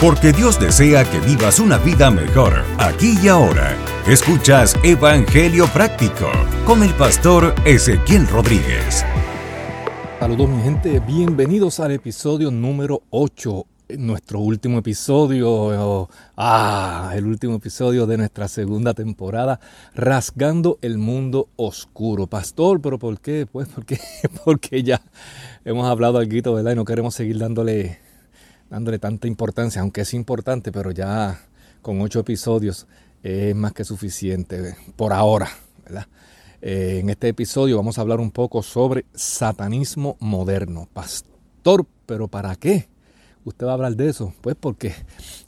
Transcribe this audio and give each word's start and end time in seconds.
Porque 0.00 0.30
Dios 0.30 0.60
desea 0.60 1.10
que 1.10 1.20
vivas 1.20 1.58
una 1.58 1.78
vida 1.78 2.10
mejor, 2.10 2.52
aquí 2.76 3.14
y 3.22 3.28
ahora. 3.28 3.74
Escuchas 4.06 4.76
Evangelio 4.84 5.66
Práctico 5.68 6.30
con 6.66 6.82
el 6.82 6.92
pastor 6.94 7.54
Ezequiel 7.64 8.28
Rodríguez. 8.28 9.06
Saludos 10.20 10.50
mi 10.50 10.62
gente, 10.62 11.00
bienvenidos 11.00 11.80
al 11.80 11.92
episodio 11.92 12.50
número 12.50 13.04
8 13.08 13.64
nuestro 13.96 14.40
último 14.40 14.78
episodio, 14.78 16.08
ah, 16.36 17.12
el 17.14 17.26
último 17.26 17.56
episodio 17.56 18.06
de 18.06 18.16
nuestra 18.16 18.48
segunda 18.48 18.94
temporada, 18.94 19.60
Rasgando 19.94 20.78
el 20.82 20.98
Mundo 20.98 21.48
Oscuro. 21.56 22.26
Pastor, 22.26 22.80
¿pero 22.80 22.98
por 22.98 23.20
qué? 23.20 23.46
Pues 23.50 23.68
porque, 23.68 23.98
porque 24.44 24.82
ya 24.82 25.00
hemos 25.64 25.86
hablado 25.86 26.18
algo, 26.18 26.54
¿verdad? 26.54 26.72
Y 26.72 26.74
no 26.74 26.84
queremos 26.84 27.14
seguir 27.14 27.38
dándole, 27.38 28.00
dándole 28.70 28.98
tanta 28.98 29.28
importancia, 29.28 29.82
aunque 29.82 30.02
es 30.02 30.14
importante, 30.14 30.72
pero 30.72 30.90
ya 30.90 31.40
con 31.82 32.00
ocho 32.00 32.20
episodios 32.20 32.86
es 33.22 33.54
más 33.54 33.72
que 33.72 33.84
suficiente 33.84 34.76
por 34.96 35.12
ahora. 35.12 35.48
Eh, 36.62 37.00
en 37.00 37.10
este 37.10 37.28
episodio 37.28 37.76
vamos 37.76 37.98
a 37.98 38.00
hablar 38.00 38.20
un 38.20 38.30
poco 38.30 38.62
sobre 38.62 39.04
satanismo 39.14 40.16
moderno. 40.20 40.88
Pastor, 40.92 41.86
¿pero 42.06 42.28
para 42.28 42.56
qué? 42.56 42.88
usted 43.46 43.66
va 43.66 43.70
a 43.70 43.74
hablar 43.74 43.96
de 43.96 44.08
eso? 44.08 44.34
Pues 44.42 44.56
porque 44.58 44.94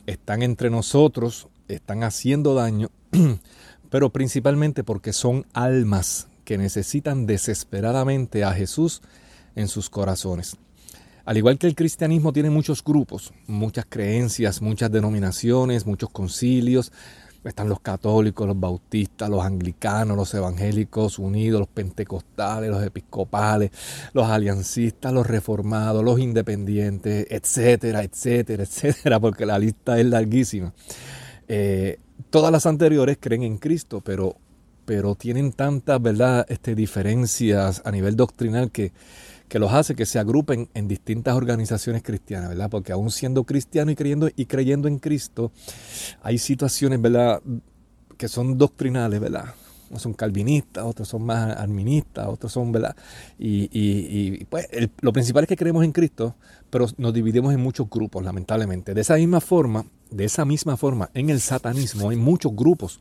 están 0.06 0.42
entre 0.42 0.70
nosotros, 0.70 1.48
están 1.66 2.04
haciendo 2.04 2.54
daño, 2.54 2.90
pero 3.90 4.10
principalmente 4.10 4.84
porque 4.84 5.12
son 5.12 5.46
almas 5.52 6.28
que 6.44 6.56
necesitan 6.56 7.26
desesperadamente 7.26 8.44
a 8.44 8.52
Jesús 8.54 9.02
en 9.54 9.68
sus 9.68 9.90
corazones. 9.90 10.56
Al 11.28 11.36
igual 11.36 11.58
que 11.58 11.66
el 11.66 11.74
cristianismo 11.74 12.32
tiene 12.32 12.48
muchos 12.48 12.82
grupos, 12.82 13.34
muchas 13.48 13.84
creencias, 13.86 14.62
muchas 14.62 14.90
denominaciones, 14.90 15.84
muchos 15.84 16.08
concilios, 16.08 16.90
están 17.44 17.68
los 17.68 17.80
católicos, 17.80 18.46
los 18.46 18.58
bautistas, 18.58 19.28
los 19.28 19.44
anglicanos, 19.44 20.16
los 20.16 20.32
evangélicos 20.32 21.18
unidos, 21.18 21.60
los 21.60 21.68
pentecostales, 21.68 22.70
los 22.70 22.82
episcopales, 22.82 23.72
los 24.14 24.26
aliancistas, 24.26 25.12
los 25.12 25.26
reformados, 25.26 26.02
los 26.02 26.18
independientes, 26.18 27.26
etcétera, 27.28 28.04
etcétera, 28.04 28.62
etcétera, 28.62 29.20
porque 29.20 29.44
la 29.44 29.58
lista 29.58 30.00
es 30.00 30.06
larguísima. 30.06 30.72
Eh, 31.46 31.98
todas 32.30 32.50
las 32.50 32.64
anteriores 32.64 33.18
creen 33.20 33.42
en 33.42 33.58
Cristo, 33.58 34.00
pero, 34.02 34.36
pero 34.86 35.14
tienen 35.14 35.52
tantas 35.52 36.00
¿verdad? 36.00 36.46
Este, 36.48 36.74
diferencias 36.74 37.82
a 37.84 37.90
nivel 37.90 38.16
doctrinal 38.16 38.70
que, 38.70 38.92
que 39.48 39.58
los 39.58 39.72
hace 39.72 39.94
que 39.94 40.06
se 40.06 40.18
agrupen 40.18 40.68
en 40.74 40.88
distintas 40.88 41.34
organizaciones 41.34 42.02
cristianas, 42.02 42.50
¿verdad? 42.50 42.70
Porque 42.70 42.92
aún 42.92 43.10
siendo 43.10 43.44
cristiano 43.44 43.90
y 43.90 43.96
creyendo, 43.96 44.28
y 44.34 44.46
creyendo 44.46 44.88
en 44.88 44.98
Cristo, 44.98 45.52
hay 46.22 46.38
situaciones, 46.38 47.00
¿verdad? 47.00 47.40
Que 48.16 48.28
son 48.28 48.58
doctrinales, 48.58 49.20
¿verdad? 49.20 49.54
Unos 49.90 50.02
son 50.02 50.12
calvinistas, 50.12 50.84
otros 50.84 51.08
son 51.08 51.24
más 51.24 51.56
arministas, 51.56 52.26
otros 52.28 52.52
son, 52.52 52.70
¿verdad? 52.72 52.94
Y, 53.38 53.70
y, 53.72 54.44
pues 54.44 54.68
lo 55.00 55.12
principal 55.14 55.44
es 55.44 55.48
que 55.48 55.56
creemos 55.56 55.82
en 55.82 55.92
Cristo, 55.92 56.34
pero 56.68 56.86
nos 56.98 57.14
dividimos 57.14 57.54
en 57.54 57.60
muchos 57.60 57.88
grupos, 57.88 58.22
lamentablemente. 58.22 58.92
De 58.92 59.00
esa 59.00 59.14
misma 59.16 59.40
forma, 59.40 59.86
de 60.10 60.24
esa 60.24 60.44
misma 60.44 60.76
forma, 60.76 61.10
en 61.14 61.30
el 61.30 61.40
satanismo 61.40 62.10
hay 62.10 62.16
muchos 62.16 62.54
grupos 62.54 63.00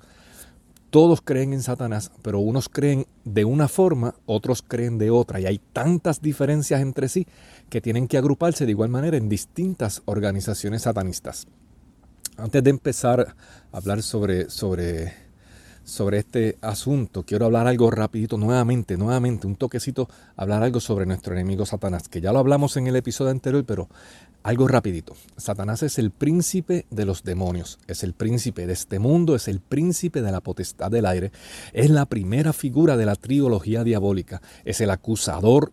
todos 0.98 1.22
creen 1.22 1.53
en 1.53 1.62
Satanás, 1.62 2.12
pero 2.23 2.40
unos 2.40 2.70
creen 2.70 3.06
de 3.23 3.45
una 3.45 3.67
forma, 3.67 4.16
otros 4.26 4.64
creen 4.67 4.98
de 4.98 5.12
otra. 5.12 5.39
Y 5.39 5.45
hay 5.45 5.62
tantas 5.72 6.23
diferencias 6.23 6.81
entre 6.81 7.08
sí 7.08 7.28
que 7.70 7.81
tienen 7.81 8.08
que 8.08 8.17
agruparse 8.17 8.66
de 8.66 8.72
igual 8.72 8.89
manera 8.89 9.16
en 9.16 9.30
distintas 9.30 10.02
organizaciones 10.06 10.81
satanistas. 10.81 11.45
Antes 12.36 12.64
de 12.64 12.72
empezar 12.72 13.36
a 13.72 13.78
hablar 13.78 14.02
sobre, 14.02 14.50
sobre, 14.50 15.14
sobre 15.84 16.17
este 16.17 16.58
asunto, 16.62 17.22
quiero 17.22 17.45
hablar 17.45 17.67
algo 17.67 17.92
rapidito, 17.92 18.39
nuevamente, 18.39 18.98
nuevamente, 18.98 19.45
un 19.45 19.55
toquecito, 19.55 20.10
hablar 20.36 20.64
algo 20.64 20.80
sobre 20.80 21.05
nuestro 21.05 21.36
enemigo 21.36 21.67
Satanás, 21.67 22.10
que 22.10 22.22
ya 22.22 22.33
lo 22.33 22.39
hablamos 22.39 22.76
en 22.76 22.88
el 22.88 22.95
episodio 22.95 23.30
anterior, 23.30 23.64
pero 23.67 23.88
algo 24.43 24.67
rapidito. 24.67 25.15
Satanás 25.36 25.83
es 25.83 25.98
el 25.99 26.11
príncipe 26.11 26.86
de 26.89 27.05
los 27.05 27.23
demonios, 27.23 27.80
es 27.87 28.03
el 28.03 28.14
príncipe 28.14 28.65
de 28.65 28.73
este 28.73 28.99
mundo, 28.99 29.36
es 29.36 29.48
el 29.48 29.59
príncipe 29.59 30.21
de 30.21 30.31
la 30.31 30.42
potestad 30.42 30.92
del 30.92 31.05
aire, 31.05 31.31
es 31.73 31.89
la 31.89 32.05
primera 32.05 32.53
figura 32.53 32.98
de 32.98 33.05
la 33.05 33.15
trilogía 33.15 33.83
diabólica, 33.83 34.42
es 34.65 34.81
el 34.81 34.89
acusador 34.89 35.71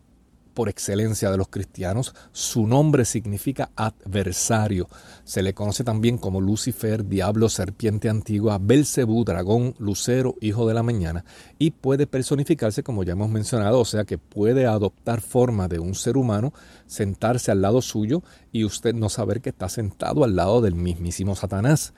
por 0.54 0.68
excelencia 0.68 1.30
de 1.30 1.36
los 1.36 1.48
cristianos. 1.48 2.14
Su 2.32 2.66
nombre 2.66 3.04
significa 3.04 3.70
adversario. 3.76 4.88
Se 5.24 5.42
le 5.42 5.52
conoce 5.52 5.84
también 5.84 6.16
como 6.16 6.40
Lucifer, 6.40 7.06
diablo, 7.06 7.48
serpiente 7.48 8.08
antigua, 8.08 8.58
Belcebú, 8.60 9.24
dragón, 9.24 9.74
lucero, 9.78 10.36
hijo 10.40 10.66
de 10.66 10.74
la 10.74 10.82
mañana. 10.82 11.24
Y 11.58 11.72
puede 11.72 12.06
personificarse, 12.06 12.82
como 12.82 13.02
ya 13.02 13.12
hemos 13.12 13.30
mencionado, 13.30 13.80
o 13.80 13.84
sea 13.84 14.04
que 14.04 14.18
puede 14.18 14.66
adoptar 14.66 15.20
forma 15.20 15.68
de 15.68 15.78
un 15.78 15.94
ser 15.94 16.16
humano, 16.16 16.52
sentarse 16.86 17.50
al 17.50 17.60
lado 17.60 17.82
suyo 17.82 18.22
y 18.52 18.64
usted 18.64 18.94
no 18.94 19.08
saber 19.08 19.40
que 19.40 19.50
está 19.50 19.68
sentado 19.68 20.24
al 20.24 20.36
lado 20.36 20.60
del 20.60 20.74
mismísimo 20.74 21.34
Satanás. 21.34 21.94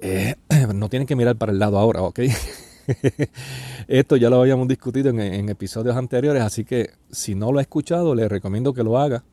Eh, 0.00 0.34
no 0.74 0.88
tiene 0.88 1.06
que 1.06 1.16
mirar 1.16 1.36
para 1.36 1.52
el 1.52 1.58
lado 1.58 1.78
ahora, 1.78 2.02
¿ok? 2.02 2.20
Esto 3.88 4.16
ya 4.16 4.30
lo 4.30 4.40
habíamos 4.40 4.68
discutido 4.68 5.10
en, 5.10 5.48
episodios 5.48 5.96
anteriores, 5.96 6.42
así 6.42 6.64
que 6.64 6.90
si 7.10 7.34
no 7.34 7.52
lo 7.52 7.58
ha 7.58 7.62
escuchado, 7.62 8.14
le 8.14 8.28
recomiendo 8.28 8.72
que 8.72 8.82
lo 8.82 8.98
haga 8.98 9.24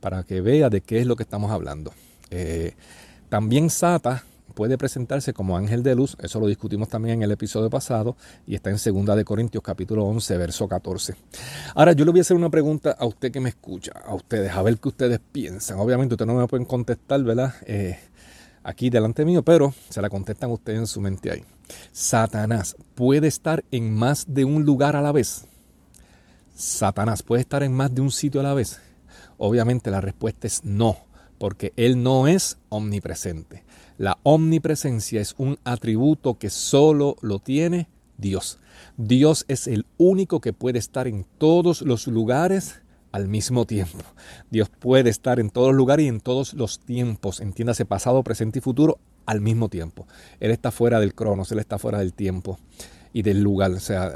para 0.00 0.22
que 0.22 0.40
vea 0.40 0.70
de 0.70 0.80
qué 0.80 1.00
es 1.00 1.06
lo 1.06 1.16
que 1.16 1.22
estamos 1.22 1.50
hablando. 1.50 1.92
Eh, 2.30 2.74
también 3.28 3.70
Sata 3.70 4.24
puede 4.54 4.76
presentarse 4.76 5.32
como 5.32 5.56
ángel 5.56 5.82
de 5.82 5.94
luz, 5.94 6.16
eso 6.20 6.40
lo 6.40 6.46
discutimos 6.46 6.88
también 6.88 7.16
en 7.16 7.22
el 7.22 7.32
episodio 7.32 7.70
pasado 7.70 8.16
y 8.46 8.54
está 8.54 8.70
en 8.70 8.76
2 8.76 9.16
de 9.16 9.24
Corintios 9.24 9.62
capítulo 9.62 10.04
11, 10.04 10.36
verso 10.36 10.68
14. 10.68 11.14
Ahora 11.74 11.92
yo 11.92 12.04
le 12.04 12.10
voy 12.10 12.20
a 12.20 12.22
hacer 12.22 12.36
una 12.36 12.50
pregunta 12.50 12.96
a 12.98 13.06
usted 13.06 13.30
que 13.30 13.40
me 13.40 13.50
escucha, 13.50 13.92
a 14.04 14.14
ustedes, 14.14 14.52
a 14.52 14.62
ver 14.62 14.78
qué 14.78 14.88
ustedes 14.88 15.20
piensan. 15.32 15.78
Obviamente 15.78 16.14
ustedes 16.14 16.26
no 16.26 16.38
me 16.38 16.46
pueden 16.46 16.66
contestar, 16.66 17.22
¿verdad? 17.22 17.54
Eh, 17.66 17.98
aquí 18.62 18.90
delante 18.90 19.24
mío, 19.24 19.42
pero 19.42 19.72
se 19.88 20.02
la 20.02 20.10
contestan 20.10 20.50
ustedes 20.50 20.80
en 20.80 20.86
su 20.86 21.00
mente 21.00 21.30
ahí. 21.30 21.44
Satanás 21.92 22.76
puede 22.94 23.28
estar 23.28 23.64
en 23.70 23.94
más 23.94 24.26
de 24.28 24.44
un 24.44 24.64
lugar 24.64 24.96
a 24.96 25.02
la 25.02 25.12
vez. 25.12 25.46
Satanás 26.54 27.22
puede 27.22 27.42
estar 27.42 27.62
en 27.62 27.72
más 27.72 27.94
de 27.94 28.00
un 28.00 28.10
sitio 28.10 28.40
a 28.40 28.44
la 28.44 28.54
vez. 28.54 28.80
Obviamente 29.38 29.90
la 29.90 30.00
respuesta 30.00 30.46
es 30.46 30.64
no, 30.64 30.98
porque 31.38 31.72
él 31.76 32.02
no 32.02 32.26
es 32.26 32.58
omnipresente. 32.68 33.64
La 33.96 34.18
omnipresencia 34.22 35.20
es 35.20 35.34
un 35.38 35.58
atributo 35.64 36.38
que 36.38 36.50
solo 36.50 37.16
lo 37.22 37.38
tiene 37.38 37.88
Dios. 38.18 38.58
Dios 38.96 39.44
es 39.48 39.66
el 39.66 39.86
único 39.98 40.40
que 40.40 40.52
puede 40.52 40.78
estar 40.78 41.06
en 41.06 41.26
todos 41.38 41.82
los 41.82 42.06
lugares 42.06 42.80
al 43.12 43.28
mismo 43.28 43.66
tiempo. 43.66 43.98
Dios 44.50 44.68
puede 44.68 45.10
estar 45.10 45.40
en 45.40 45.50
todos 45.50 45.74
lugares 45.74 46.06
y 46.06 46.08
en 46.08 46.20
todos 46.20 46.54
los 46.54 46.80
tiempos, 46.80 47.40
entiéndase 47.40 47.84
pasado, 47.84 48.22
presente 48.22 48.58
y 48.58 48.62
futuro, 48.62 48.98
al 49.26 49.40
mismo 49.40 49.68
tiempo. 49.68 50.06
Él 50.40 50.50
está 50.50 50.70
fuera 50.70 51.00
del 51.00 51.14
cronos, 51.14 51.52
Él 51.52 51.58
está 51.58 51.78
fuera 51.78 51.98
del 51.98 52.12
tiempo 52.12 52.58
y 53.12 53.22
del 53.22 53.42
lugar. 53.42 53.70
O 53.72 53.80
sea, 53.80 54.12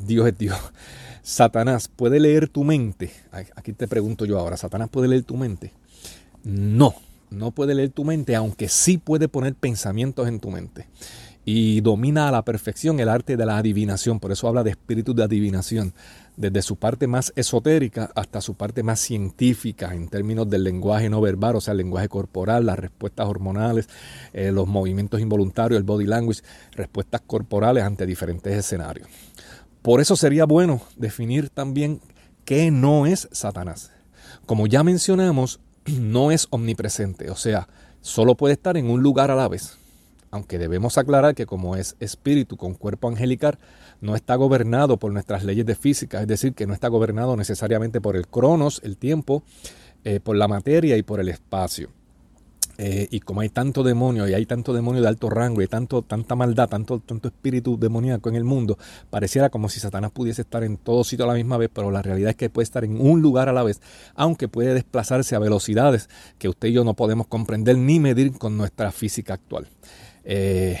Dios 0.00 0.28
es 0.28 0.38
Dios. 0.38 0.58
Satanás 1.22 1.88
puede 1.88 2.20
leer 2.20 2.48
tu 2.48 2.64
mente. 2.64 3.12
Aquí 3.54 3.72
te 3.72 3.88
pregunto 3.88 4.24
yo 4.24 4.38
ahora, 4.38 4.56
¿Satanás 4.56 4.88
puede 4.90 5.08
leer 5.08 5.24
tu 5.24 5.36
mente? 5.36 5.72
No, 6.42 6.94
no 7.30 7.50
puede 7.50 7.74
leer 7.74 7.90
tu 7.90 8.04
mente, 8.04 8.34
aunque 8.34 8.68
sí 8.68 8.98
puede 8.98 9.28
poner 9.28 9.54
pensamientos 9.54 10.26
en 10.26 10.40
tu 10.40 10.50
mente 10.50 10.86
y 11.52 11.80
domina 11.80 12.28
a 12.28 12.30
la 12.30 12.44
perfección 12.44 13.00
el 13.00 13.08
arte 13.08 13.36
de 13.36 13.44
la 13.44 13.58
adivinación. 13.58 14.20
Por 14.20 14.30
eso 14.30 14.46
habla 14.46 14.62
de 14.62 14.70
espíritu 14.70 15.14
de 15.14 15.24
adivinación, 15.24 15.94
desde 16.36 16.62
su 16.62 16.76
parte 16.76 17.08
más 17.08 17.32
esotérica 17.34 18.12
hasta 18.14 18.40
su 18.40 18.54
parte 18.54 18.84
más 18.84 19.00
científica 19.00 19.92
en 19.92 20.06
términos 20.06 20.48
del 20.48 20.62
lenguaje 20.62 21.10
no 21.10 21.20
verbal, 21.20 21.56
o 21.56 21.60
sea, 21.60 21.72
el 21.72 21.78
lenguaje 21.78 22.08
corporal, 22.08 22.66
las 22.66 22.78
respuestas 22.78 23.26
hormonales, 23.26 23.88
eh, 24.32 24.52
los 24.52 24.68
movimientos 24.68 25.20
involuntarios, 25.20 25.76
el 25.76 25.82
body 25.82 26.06
language, 26.06 26.42
respuestas 26.70 27.20
corporales 27.26 27.82
ante 27.82 28.06
diferentes 28.06 28.54
escenarios. 28.54 29.08
Por 29.82 30.00
eso 30.00 30.14
sería 30.14 30.44
bueno 30.44 30.80
definir 30.94 31.50
también 31.50 32.00
qué 32.44 32.70
no 32.70 33.06
es 33.06 33.28
Satanás. 33.32 33.90
Como 34.46 34.68
ya 34.68 34.84
mencionamos, 34.84 35.58
no 35.86 36.30
es 36.30 36.46
omnipresente, 36.50 37.28
o 37.28 37.34
sea, 37.34 37.66
solo 38.02 38.36
puede 38.36 38.54
estar 38.54 38.76
en 38.76 38.88
un 38.88 39.02
lugar 39.02 39.32
a 39.32 39.34
la 39.34 39.48
vez 39.48 39.79
aunque 40.30 40.58
debemos 40.58 40.96
aclarar 40.98 41.34
que 41.34 41.46
como 41.46 41.76
es 41.76 41.96
espíritu 42.00 42.56
con 42.56 42.74
cuerpo 42.74 43.08
angelical, 43.08 43.58
no 44.00 44.16
está 44.16 44.36
gobernado 44.36 44.96
por 44.98 45.12
nuestras 45.12 45.44
leyes 45.44 45.66
de 45.66 45.74
física, 45.74 46.20
es 46.20 46.26
decir, 46.26 46.54
que 46.54 46.66
no 46.66 46.74
está 46.74 46.88
gobernado 46.88 47.36
necesariamente 47.36 48.00
por 48.00 48.16
el 48.16 48.26
cronos, 48.28 48.80
el 48.84 48.96
tiempo, 48.96 49.42
eh, 50.04 50.20
por 50.20 50.36
la 50.36 50.48
materia 50.48 50.96
y 50.96 51.02
por 51.02 51.20
el 51.20 51.28
espacio. 51.28 51.90
eh, 52.82 53.08
y 53.10 53.20
como 53.20 53.42
hay 53.42 53.50
tanto 53.50 53.82
demonio 53.82 54.26
y 54.26 54.32
hay 54.32 54.46
tanto 54.46 54.72
demonio 54.72 55.02
de 55.02 55.08
alto 55.08 55.28
rango 55.28 55.60
y 55.60 55.66
tanto, 55.66 56.00
tanta 56.00 56.34
maldad, 56.34 56.66
tanto, 56.66 56.98
tanto 57.00 57.28
espíritu 57.28 57.78
demoníaco 57.78 58.30
en 58.30 58.36
el 58.36 58.44
mundo, 58.44 58.78
pareciera 59.10 59.50
como 59.50 59.68
si 59.68 59.80
Satanás 59.80 60.12
pudiese 60.12 60.40
estar 60.40 60.64
en 60.64 60.78
todo 60.78 61.04
sitio 61.04 61.26
a 61.26 61.28
la 61.28 61.34
misma 61.34 61.58
vez, 61.58 61.68
pero 61.70 61.90
la 61.90 62.00
realidad 62.00 62.30
es 62.30 62.36
que 62.36 62.48
puede 62.48 62.64
estar 62.64 62.82
en 62.84 62.98
un 62.98 63.20
lugar 63.20 63.50
a 63.50 63.52
la 63.52 63.62
vez, 63.62 63.82
aunque 64.14 64.48
puede 64.48 64.72
desplazarse 64.72 65.36
a 65.36 65.38
velocidades 65.38 66.08
que 66.38 66.48
usted 66.48 66.68
y 66.68 66.72
yo 66.72 66.84
no 66.84 66.94
podemos 66.94 67.26
comprender 67.26 67.76
ni 67.76 68.00
medir 68.00 68.32
con 68.38 68.56
nuestra 68.56 68.92
física 68.92 69.34
actual. 69.34 69.66
Eh, 70.24 70.78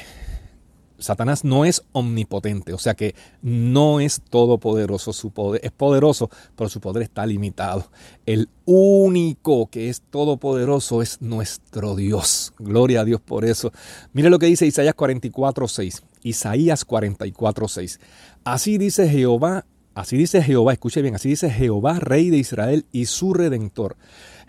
Satanás 1.00 1.44
no 1.44 1.64
es 1.64 1.82
omnipotente, 1.92 2.72
o 2.72 2.78
sea 2.78 2.94
que 2.94 3.14
no 3.42 4.00
es 4.00 4.20
todopoderoso. 4.28 5.12
Su 5.12 5.30
poder 5.30 5.60
es 5.64 5.72
poderoso, 5.72 6.30
pero 6.56 6.68
su 6.68 6.80
poder 6.80 7.02
está 7.02 7.26
limitado. 7.26 7.90
El 8.26 8.48
único 8.66 9.68
que 9.70 9.88
es 9.88 10.02
todopoderoso 10.02 11.02
es 11.02 11.20
nuestro 11.22 11.96
Dios. 11.96 12.52
Gloria 12.58 13.00
a 13.00 13.04
Dios 13.04 13.20
por 13.20 13.44
eso. 13.44 13.72
Mire 14.12 14.30
lo 14.30 14.38
que 14.38 14.46
dice 14.46 14.66
Isaías 14.66 14.94
44:6. 14.94 16.02
Isaías 16.22 16.84
44:6. 16.84 17.98
Así 18.44 18.78
dice 18.78 19.08
Jehová, 19.08 19.64
así 19.94 20.16
dice 20.16 20.42
Jehová, 20.42 20.72
escuche 20.72 21.02
bien, 21.02 21.14
así 21.14 21.30
dice 21.30 21.50
Jehová, 21.50 21.98
rey 21.98 22.30
de 22.30 22.36
Israel 22.36 22.84
y 22.92 23.06
su 23.06 23.32
redentor. 23.32 23.96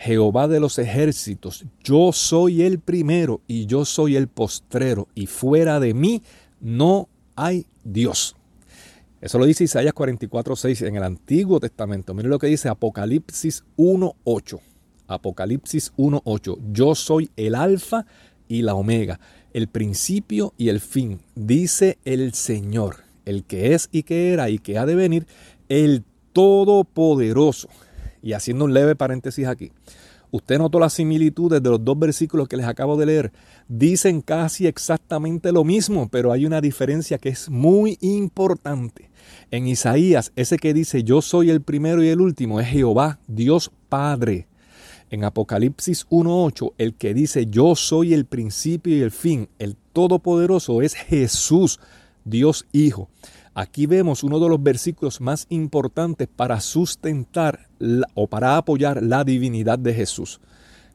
Jehová 0.01 0.47
de 0.47 0.59
los 0.59 0.79
ejércitos, 0.79 1.63
yo 1.83 2.11
soy 2.11 2.63
el 2.63 2.79
primero 2.79 3.41
y 3.45 3.67
yo 3.67 3.85
soy 3.85 4.15
el 4.15 4.27
postrero, 4.27 5.07
y 5.13 5.27
fuera 5.27 5.79
de 5.79 5.93
mí 5.93 6.23
no 6.59 7.07
hay 7.35 7.67
Dios. 7.83 8.35
Eso 9.21 9.37
lo 9.37 9.45
dice 9.45 9.63
Isaías 9.63 9.93
44.6 9.93 10.87
en 10.87 10.95
el 10.95 11.03
Antiguo 11.03 11.59
Testamento. 11.59 12.15
Mire 12.15 12.29
lo 12.29 12.39
que 12.39 12.47
dice 12.47 12.67
Apocalipsis 12.67 13.63
1.8. 13.77 14.59
Apocalipsis 15.05 15.93
1.8. 15.97 16.57
Yo 16.71 16.95
soy 16.95 17.29
el 17.35 17.53
alfa 17.53 18.07
y 18.47 18.63
la 18.63 18.73
omega, 18.73 19.19
el 19.53 19.67
principio 19.67 20.55
y 20.57 20.69
el 20.69 20.79
fin, 20.79 21.19
dice 21.35 21.99
el 22.05 22.33
Señor, 22.33 23.03
el 23.25 23.43
que 23.43 23.75
es 23.75 23.87
y 23.91 24.01
que 24.01 24.33
era 24.33 24.49
y 24.49 24.57
que 24.57 24.79
ha 24.79 24.87
de 24.87 24.95
venir, 24.95 25.27
el 25.69 26.03
Todopoderoso. 26.33 27.69
Y 28.21 28.33
haciendo 28.33 28.65
un 28.65 28.73
leve 28.73 28.95
paréntesis 28.95 29.47
aquí. 29.47 29.71
Usted 30.31 30.59
notó 30.59 30.79
las 30.79 30.93
similitudes 30.93 31.61
de 31.61 31.69
los 31.69 31.83
dos 31.83 31.99
versículos 31.99 32.47
que 32.47 32.55
les 32.55 32.65
acabo 32.65 32.95
de 32.95 33.05
leer. 33.05 33.31
Dicen 33.67 34.21
casi 34.21 34.65
exactamente 34.65 35.51
lo 35.51 35.65
mismo, 35.65 36.07
pero 36.09 36.31
hay 36.31 36.45
una 36.45 36.61
diferencia 36.61 37.17
que 37.17 37.29
es 37.29 37.49
muy 37.49 37.97
importante. 37.99 39.11
En 39.51 39.67
Isaías, 39.67 40.31
ese 40.37 40.57
que 40.57 40.73
dice 40.73 41.03
yo 41.03 41.21
soy 41.21 41.49
el 41.49 41.61
primero 41.61 42.01
y 42.01 42.07
el 42.07 42.21
último 42.21 42.61
es 42.61 42.67
Jehová, 42.67 43.19
Dios 43.27 43.71
Padre. 43.89 44.47
En 45.09 45.25
Apocalipsis 45.25 46.07
1.8, 46.09 46.73
el 46.77 46.93
que 46.95 47.13
dice 47.13 47.47
yo 47.47 47.75
soy 47.75 48.13
el 48.13 48.23
principio 48.23 48.95
y 48.95 49.01
el 49.01 49.11
fin, 49.11 49.49
el 49.59 49.75
Todopoderoso, 49.91 50.81
es 50.81 50.93
Jesús, 50.93 51.81
Dios 52.23 52.65
Hijo. 52.71 53.09
Aquí 53.53 53.85
vemos 53.85 54.23
uno 54.23 54.39
de 54.39 54.47
los 54.47 54.63
versículos 54.63 55.19
más 55.19 55.45
importantes 55.49 56.29
para 56.33 56.61
sustentar 56.61 57.67
o 58.13 58.27
para 58.27 58.55
apoyar 58.55 59.03
la 59.03 59.25
divinidad 59.25 59.77
de 59.77 59.93
Jesús. 59.93 60.39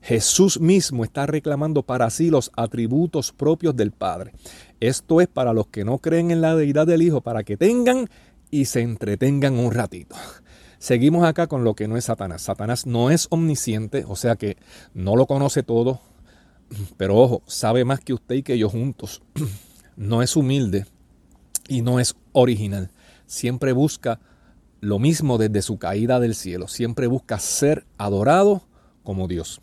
Jesús 0.01 0.59
mismo 0.61 1.05
está 1.05 1.27
reclamando 1.27 1.83
para 1.83 2.09
sí 2.09 2.31
los 2.31 2.51
atributos 2.57 3.33
propios 3.33 3.77
del 3.77 3.91
Padre. 3.91 4.33
Esto 4.81 5.21
es 5.21 5.29
para 5.29 5.53
los 5.53 5.67
que 5.67 5.85
no 5.85 5.99
creen 5.99 6.31
en 6.31 6.41
la 6.41 6.55
deidad 6.55 6.87
del 6.87 7.03
Hijo, 7.03 7.21
para 7.21 7.45
que 7.45 7.57
tengan 7.57 8.09
y 8.51 8.67
se 8.67 8.81
entretengan 8.81 9.59
un 9.59 9.73
ratito. 9.73 10.17
Seguimos 10.79 11.25
acá 11.25 11.49
con 11.49 11.65
lo 11.65 11.75
que 11.75 11.89
no 11.89 11.97
es 11.97 12.05
Satanás. 12.05 12.43
Satanás 12.43 12.87
no 12.87 13.11
es 13.11 13.27
omnisciente, 13.31 14.05
o 14.07 14.17
sea 14.17 14.37
que 14.37 14.57
no 14.95 15.17
lo 15.17 15.27
conoce 15.27 15.63
todo, 15.63 16.01
pero 16.97 17.17
ojo, 17.17 17.43
sabe 17.47 17.85
más 17.85 18.01
que 18.01 18.15
usted 18.15 18.37
y 18.37 18.43
que 18.43 18.59
yo 18.59 18.71
juntos. 18.71 19.23
No 19.99 20.21
es 20.21 20.37
humilde, 20.37 20.85
y 21.69 21.83
no 21.83 22.01
es 22.01 22.15
original. 22.37 22.91
Siempre 23.27 23.73
busca 23.73 24.21
lo 24.81 24.99
mismo 24.99 25.39
desde 25.39 25.63
su 25.63 25.79
caída 25.79 26.21
del 26.21 26.35
cielo. 26.35 26.69
Siempre 26.69 27.07
busca 27.07 27.39
ser 27.39 27.87
adorado 27.99 28.63
como 29.03 29.27
Dios. 29.27 29.63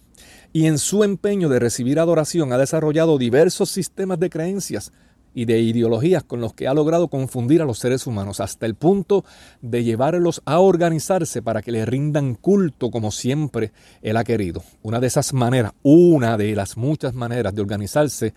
Y 0.52 0.66
en 0.66 0.78
su 0.78 1.04
empeño 1.04 1.50
de 1.50 1.60
recibir 1.60 2.00
adoración 2.00 2.52
ha 2.52 2.58
desarrollado 2.58 3.18
diversos 3.18 3.70
sistemas 3.70 4.20
de 4.20 4.30
creencias 4.30 4.92
y 5.36 5.46
de 5.46 5.60
ideologías 5.60 6.24
con 6.24 6.42
los 6.42 6.54
que 6.54 6.68
ha 6.68 6.74
logrado 6.74 7.08
confundir 7.08 7.62
a 7.62 7.66
los 7.66 7.80
seres 7.80 8.06
humanos 8.06 8.40
hasta 8.40 8.66
el 8.66 8.76
punto 8.76 9.26
de 9.62 9.84
llevarlos 9.84 10.42
a 10.46 10.60
organizarse 10.60 11.42
para 11.42 11.62
que 11.62 11.72
le 11.72 11.86
rindan 11.86 12.36
culto 12.36 12.92
como 12.92 13.12
siempre 13.12 13.72
él 14.02 14.18
ha 14.18 14.24
querido. 14.24 14.64
Una 14.84 15.00
de 15.00 15.08
esas 15.08 15.34
maneras, 15.34 15.74
una 15.82 16.38
de 16.38 16.56
las 16.56 16.78
muchas 16.78 17.14
maneras 17.14 17.56
de 17.56 17.62
organizarse 17.62 18.34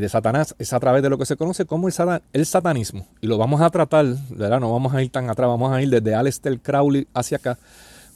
de 0.00 0.08
Satanás 0.08 0.54
es 0.58 0.72
a 0.72 0.80
través 0.80 1.02
de 1.02 1.10
lo 1.10 1.18
que 1.18 1.26
se 1.26 1.36
conoce 1.36 1.66
como 1.66 1.88
el, 1.88 2.46
satanismo. 2.46 3.06
Y 3.20 3.26
lo 3.26 3.38
vamos 3.38 3.60
a 3.60 3.70
tratar, 3.70 4.06
¿verdad? 4.30 4.60
No 4.60 4.72
vamos 4.72 4.94
a 4.94 5.02
ir 5.02 5.10
tan 5.10 5.28
atrás, 5.28 5.48
vamos 5.48 5.72
a 5.72 5.82
ir 5.82 5.90
desde 5.90 6.14
Aleister 6.14 6.58
Crowley 6.60 7.06
hacia 7.12 7.36
acá, 7.36 7.58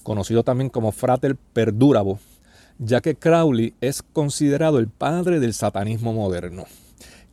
conocido 0.03 0.43
también 0.43 0.71
como 0.71 0.93
Frater 0.93 1.37
Perdurabo, 1.53 2.19
ya 2.79 3.01
que 3.01 3.15
Crowley 3.15 3.75
es 3.81 4.03
considerado 4.03 4.79
el 4.79 4.89
padre 4.89 5.41
del 5.41 5.55
satanismo 5.55 6.13
moderno. 6.13 6.65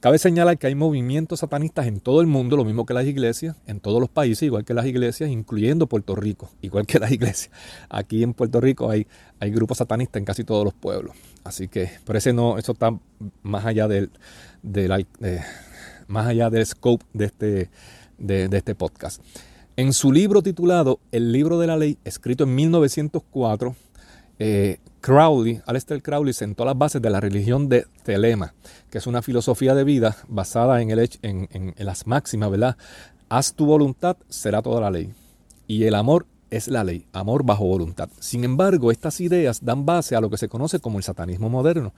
Cabe 0.03 0.17
señalar 0.17 0.57
que 0.57 0.67
hay 0.67 0.75
movimientos 0.75 1.39
satanistas 1.39 1.87
en 1.87 2.01
todo 2.01 2.19
el 2.19 2.27
mundo, 2.27 2.57
lo 2.57 2.65
mismo 2.65 2.85
que 2.85 2.93
las 2.93 3.05
iglesias, 3.05 3.55
en 3.67 3.79
todos 3.79 4.01
los 4.01 4.09
países, 4.09 4.43
igual 4.43 4.65
que 4.65 4.73
las 4.73 4.85
iglesias, 4.85 5.29
incluyendo 5.29 5.87
Puerto 5.87 6.13
Rico, 6.13 6.51
igual 6.61 6.85
que 6.85 6.99
las 6.99 7.09
iglesias. 7.09 7.55
Aquí 7.87 8.21
en 8.21 8.33
Puerto 8.33 8.59
Rico 8.59 8.89
hay, 8.89 9.07
hay 9.39 9.51
grupos 9.51 9.77
satanistas 9.77 10.19
en 10.19 10.25
casi 10.25 10.43
todos 10.43 10.65
los 10.65 10.73
pueblos. 10.73 11.15
Así 11.45 11.69
que, 11.69 11.89
por 12.03 12.17
eso 12.17 12.33
no, 12.33 12.57
eso 12.57 12.73
está 12.73 12.99
más 13.43 13.65
allá 13.65 13.87
del, 13.87 14.11
más 16.07 16.27
allá 16.27 16.49
del 16.49 16.65
scope 16.65 17.05
de 17.13 17.23
este, 17.23 17.69
de 18.17 18.57
este 18.57 18.75
podcast. 18.75 19.21
En 19.77 19.93
su 19.93 20.11
libro 20.11 20.43
titulado 20.43 20.99
El 21.13 21.31
libro 21.31 21.59
de 21.59 21.67
la 21.67 21.77
ley, 21.77 21.97
escrito 22.03 22.43
en 22.43 22.53
1904, 22.55 23.73
eh, 24.39 24.79
Crowley, 25.01 25.61
Aleister 25.65 26.01
Crowley 26.01 26.33
sentó 26.33 26.65
las 26.65 26.77
bases 26.77 27.01
de 27.01 27.09
la 27.09 27.19
religión 27.19 27.67
de 27.67 27.85
Telema, 28.03 28.53
que 28.89 28.97
es 28.97 29.07
una 29.07 29.21
filosofía 29.21 29.75
de 29.75 29.83
vida 29.83 30.15
basada 30.27 30.81
en, 30.81 30.91
el, 30.91 31.09
en, 31.21 31.75
las 31.77 32.07
máximas, 32.07 32.49
¿verdad? 32.49 32.77
Haz 33.29 33.53
tu 33.53 33.65
voluntad, 33.65 34.17
será 34.29 34.61
toda 34.61 34.79
la 34.81 34.91
ley. 34.91 35.11
Y 35.67 35.83
el 35.83 35.95
amor 35.95 36.25
es 36.49 36.67
la 36.67 36.83
ley, 36.83 37.05
amor 37.11 37.43
bajo 37.43 37.65
voluntad. 37.65 38.09
Sin 38.19 38.43
embargo, 38.43 38.91
estas 38.91 39.19
ideas 39.19 39.63
dan 39.63 39.85
base 39.85 40.15
a 40.15 40.21
lo 40.21 40.29
que 40.29 40.37
se 40.37 40.47
conoce 40.47 40.79
como 40.79 40.99
el 40.99 41.03
satanismo 41.03 41.49
moderno. 41.49 41.93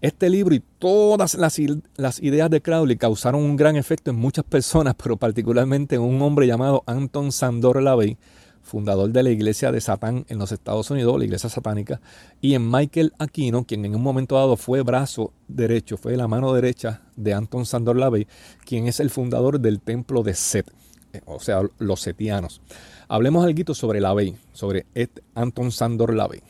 Este 0.00 0.28
libro 0.28 0.52
y 0.52 0.64
todas 0.80 1.34
las, 1.34 1.60
las, 1.96 2.20
ideas 2.20 2.50
de 2.50 2.60
Crowley 2.60 2.96
causaron 2.96 3.40
un 3.40 3.56
gran 3.56 3.76
efecto 3.76 4.10
en 4.10 4.16
muchas 4.16 4.44
personas, 4.44 4.96
pero 5.00 5.16
particularmente 5.16 5.94
en 5.94 6.00
un 6.00 6.20
hombre 6.22 6.48
llamado 6.48 6.82
Anton 6.86 7.30
Sandor 7.30 7.80
Lavey, 7.80 8.18
fundador 8.62 9.10
de 9.10 9.22
la 9.22 9.30
iglesia 9.30 9.72
de 9.72 9.80
Satán 9.80 10.24
en 10.28 10.38
los 10.38 10.52
Estados 10.52 10.90
Unidos, 10.90 11.18
la 11.18 11.24
iglesia 11.24 11.50
satánica, 11.50 12.00
y 12.40 12.54
en 12.54 12.70
Michael 12.70 13.12
Aquino, 13.18 13.64
quien 13.64 13.84
en 13.84 13.94
un 13.94 14.02
momento 14.02 14.36
dado 14.36 14.56
fue 14.56 14.82
brazo 14.82 15.32
derecho, 15.48 15.96
fue 15.96 16.16
la 16.16 16.28
mano 16.28 16.52
derecha 16.54 17.02
de 17.16 17.34
Anton 17.34 17.66
Sandor 17.66 17.96
Lavey, 17.96 18.26
quien 18.64 18.86
es 18.86 19.00
el 19.00 19.10
fundador 19.10 19.60
del 19.60 19.80
templo 19.80 20.22
de 20.22 20.34
Set, 20.34 20.72
eh, 21.12 21.20
o 21.26 21.40
sea, 21.40 21.62
los 21.78 22.00
setianos. 22.00 22.60
Hablemos 23.08 23.44
algo 23.44 23.74
sobre 23.74 24.00
Lavey, 24.00 24.36
sobre 24.52 24.86
Anton 25.34 25.70
Sandor 25.70 26.14
Lavey. 26.14 26.40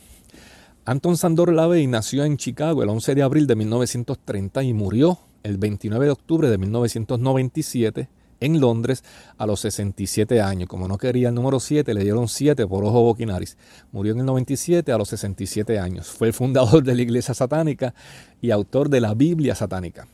Anton 0.84 1.16
Sandor 1.16 1.52
Lavey 1.52 1.87
nació 1.87 2.25
en 2.25 2.37
Chicago 2.37 2.82
el 2.82 2.88
11 2.88 3.14
de 3.14 3.22
abril 3.22 3.46
de 3.46 3.56
1930 3.56 4.62
y 4.62 4.72
murió 4.72 5.18
el 5.42 5.58
29 5.58 6.06
de 6.06 6.10
octubre 6.10 6.50
de 6.50 6.58
1997 6.58 8.08
en 8.44 8.61
Londres 8.61 9.04
a 9.38 9.46
los 9.46 9.61
67 9.61 10.40
años. 10.40 10.68
Como 10.68 10.88
no 10.88 10.99
quería 10.99 11.28
el 11.28 11.34
número 11.34 11.61
7, 11.61 11.94
le 11.94 12.02
dieron 12.02 12.28
7 12.28 12.66
por 12.66 12.84
ojo 12.84 13.02
boquinaris. 13.02 13.56
Murió 13.92 14.12
en 14.12 14.20
el 14.20 14.26
97 14.26 14.92
a 14.92 14.99
los 14.99 15.08
67 15.08 15.78
años. 15.78 16.08
Fue 16.08 16.28
el 16.28 16.32
fundador 16.32 16.82
de 16.82 16.94
la 16.94 17.02
iglesia 17.02 17.34
satánica 17.34 17.94
y 18.40 18.50
autor 18.50 18.88
de 18.88 19.00
la 19.00 19.14
Biblia 19.14 19.54
satánica. 19.54 20.06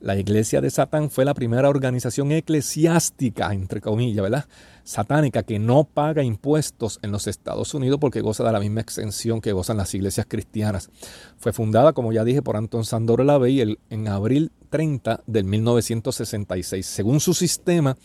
La 0.00 0.16
iglesia 0.16 0.60
de 0.60 0.70
Satán 0.70 1.10
fue 1.10 1.24
la 1.24 1.34
primera 1.34 1.68
organización 1.68 2.32
eclesiástica, 2.32 3.52
entre 3.52 3.80
comillas, 3.80 4.22
¿verdad? 4.22 4.44
Satánica 4.84 5.42
que 5.42 5.58
no 5.58 5.84
paga 5.84 6.22
impuestos 6.22 6.98
en 7.02 7.12
los 7.12 7.26
Estados 7.26 7.74
Unidos 7.74 7.98
porque 8.00 8.20
goza 8.20 8.44
de 8.44 8.52
la 8.52 8.60
misma 8.60 8.80
exención 8.80 9.40
que 9.40 9.52
gozan 9.52 9.76
las 9.78 9.94
iglesias 9.94 10.26
cristianas. 10.28 10.90
Fue 11.38 11.52
fundada, 11.52 11.92
como 11.92 12.12
ya 12.12 12.24
dije, 12.24 12.42
por 12.42 12.56
Anton 12.56 12.84
Sandor 12.84 13.24
Lavey 13.24 13.78
en 13.90 14.08
abril 14.08 14.52
30 14.70 15.22
del 15.26 15.44
1966. 15.44 16.86
Según 16.86 17.20
su 17.20 17.34
sistema, 17.34 17.96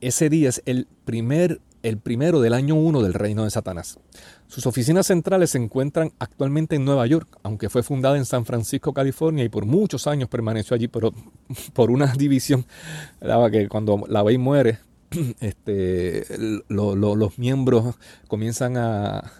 ese 0.00 0.28
día 0.28 0.48
es 0.48 0.62
el, 0.66 0.86
primer, 1.04 1.60
el 1.86 1.98
primero 1.98 2.40
del 2.40 2.52
año 2.52 2.74
1 2.74 3.00
del 3.00 3.14
reino 3.14 3.44
de 3.44 3.50
Satanás. 3.50 4.00
Sus 4.48 4.66
oficinas 4.66 5.06
centrales 5.06 5.50
se 5.50 5.58
encuentran 5.58 6.12
actualmente 6.18 6.74
en 6.74 6.84
Nueva 6.84 7.06
York, 7.06 7.38
aunque 7.44 7.68
fue 7.68 7.84
fundada 7.84 8.16
en 8.16 8.24
San 8.24 8.44
Francisco, 8.44 8.92
California, 8.92 9.44
y 9.44 9.48
por 9.48 9.66
muchos 9.66 10.08
años 10.08 10.28
permaneció 10.28 10.74
allí, 10.74 10.88
pero 10.88 11.12
por 11.74 11.92
una 11.92 12.12
división, 12.12 12.66
que 13.52 13.68
cuando 13.68 14.04
la 14.08 14.24
Bey 14.24 14.36
muere, 14.36 14.78
este, 15.40 16.26
los 16.68 17.38
miembros 17.38 17.94
comienzan 18.28 18.76
a, 18.76 19.32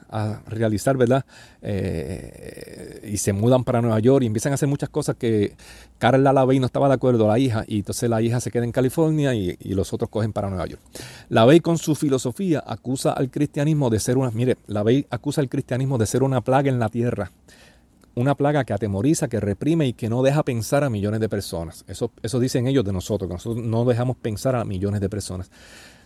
realizar, 0.46 0.96
¿verdad? 0.96 1.24
Eh, 1.60 3.10
y 3.12 3.18
se 3.18 3.32
mudan 3.32 3.64
para 3.64 3.82
Nueva 3.82 3.98
York 3.98 4.22
y 4.22 4.26
empiezan 4.26 4.52
a 4.52 4.54
hacer 4.54 4.68
muchas 4.68 4.88
cosas 4.88 5.16
que 5.16 5.54
Carla 5.98 6.32
Lavey 6.32 6.58
no 6.58 6.66
estaba 6.66 6.88
de 6.88 6.94
acuerdo, 6.94 7.28
la 7.28 7.38
hija, 7.38 7.64
y 7.66 7.78
entonces 7.78 8.08
la 8.08 8.22
hija 8.22 8.40
se 8.40 8.50
queda 8.50 8.64
en 8.64 8.72
California 8.72 9.34
y, 9.34 9.56
los 9.76 9.92
otros 9.92 10.08
cogen 10.08 10.32
para 10.32 10.48
Nueva 10.48 10.66
York. 10.66 10.80
Lavey 11.28 11.60
con 11.60 11.76
su 11.76 11.94
filosofía 11.94 12.62
acusa 12.66 13.12
al 13.12 13.30
cristianismo 13.30 13.90
de 13.90 14.00
ser 14.00 14.16
una, 14.16 14.30
mire, 14.30 14.56
Lavey 14.68 15.06
acusa 15.10 15.42
al 15.42 15.48
cristianismo 15.48 15.98
de 15.98 16.06
ser 16.06 16.22
una 16.22 16.40
plaga 16.40 16.70
en 16.70 16.78
la 16.78 16.88
tierra 16.88 17.30
una 18.16 18.34
plaga 18.34 18.64
que 18.64 18.72
atemoriza, 18.72 19.28
que 19.28 19.40
reprime 19.40 19.86
y 19.86 19.92
que 19.92 20.08
no 20.08 20.22
deja 20.22 20.42
pensar 20.42 20.82
a 20.82 20.90
millones 20.90 21.20
de 21.20 21.28
personas. 21.28 21.84
Eso, 21.86 22.10
eso 22.22 22.40
dicen 22.40 22.66
ellos 22.66 22.84
de 22.84 22.92
nosotros, 22.92 23.28
que 23.28 23.34
nosotros 23.34 23.64
no 23.64 23.84
dejamos 23.84 24.16
pensar 24.16 24.56
a 24.56 24.64
millones 24.64 25.02
de 25.02 25.08
personas. 25.10 25.50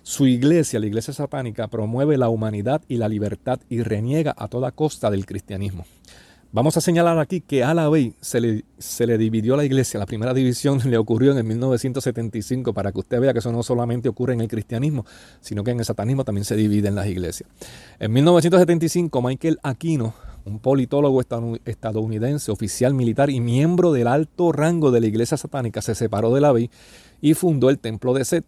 Su 0.02 0.26
iglesia, 0.26 0.80
la 0.80 0.86
iglesia 0.86 1.14
satánica, 1.14 1.68
promueve 1.68 2.18
la 2.18 2.28
humanidad 2.28 2.82
y 2.88 2.96
la 2.96 3.08
libertad 3.08 3.60
y 3.68 3.82
reniega 3.82 4.34
a 4.36 4.48
toda 4.48 4.72
costa 4.72 5.08
del 5.08 5.24
cristianismo. 5.24 5.84
Vamos 6.52 6.76
a 6.76 6.80
señalar 6.80 7.16
aquí 7.20 7.42
que 7.42 7.62
a 7.62 7.74
la 7.74 7.88
vez 7.88 8.14
se 8.20 8.40
le, 8.40 8.64
se 8.76 9.06
le 9.06 9.16
dividió 9.16 9.56
la 9.56 9.64
iglesia. 9.64 10.00
La 10.00 10.06
primera 10.06 10.34
división 10.34 10.80
le 10.90 10.98
ocurrió 10.98 11.30
en 11.30 11.38
el 11.38 11.44
1975 11.44 12.74
para 12.74 12.90
que 12.90 12.98
usted 12.98 13.20
vea 13.20 13.32
que 13.32 13.38
eso 13.38 13.52
no 13.52 13.62
solamente 13.62 14.08
ocurre 14.08 14.34
en 14.34 14.40
el 14.40 14.48
cristianismo, 14.48 15.06
sino 15.40 15.62
que 15.62 15.70
en 15.70 15.78
el 15.78 15.84
satanismo 15.84 16.24
también 16.24 16.44
se 16.44 16.56
divide 16.56 16.88
en 16.88 16.96
las 16.96 17.06
iglesias. 17.06 17.48
En 18.00 18.12
1975 18.12 19.22
Michael 19.22 19.60
Aquino 19.62 20.12
un 20.44 20.58
politólogo 20.58 21.20
estadounidense, 21.64 22.50
oficial 22.50 22.94
militar 22.94 23.30
y 23.30 23.40
miembro 23.40 23.92
del 23.92 24.06
alto 24.06 24.52
rango 24.52 24.90
de 24.90 25.00
la 25.00 25.06
iglesia 25.06 25.36
satánica, 25.36 25.82
se 25.82 25.94
separó 25.94 26.34
de 26.34 26.40
la 26.40 26.52
Bey 26.52 26.70
y 27.20 27.34
fundó 27.34 27.70
el 27.70 27.78
templo 27.78 28.14
de 28.14 28.24
Set. 28.24 28.44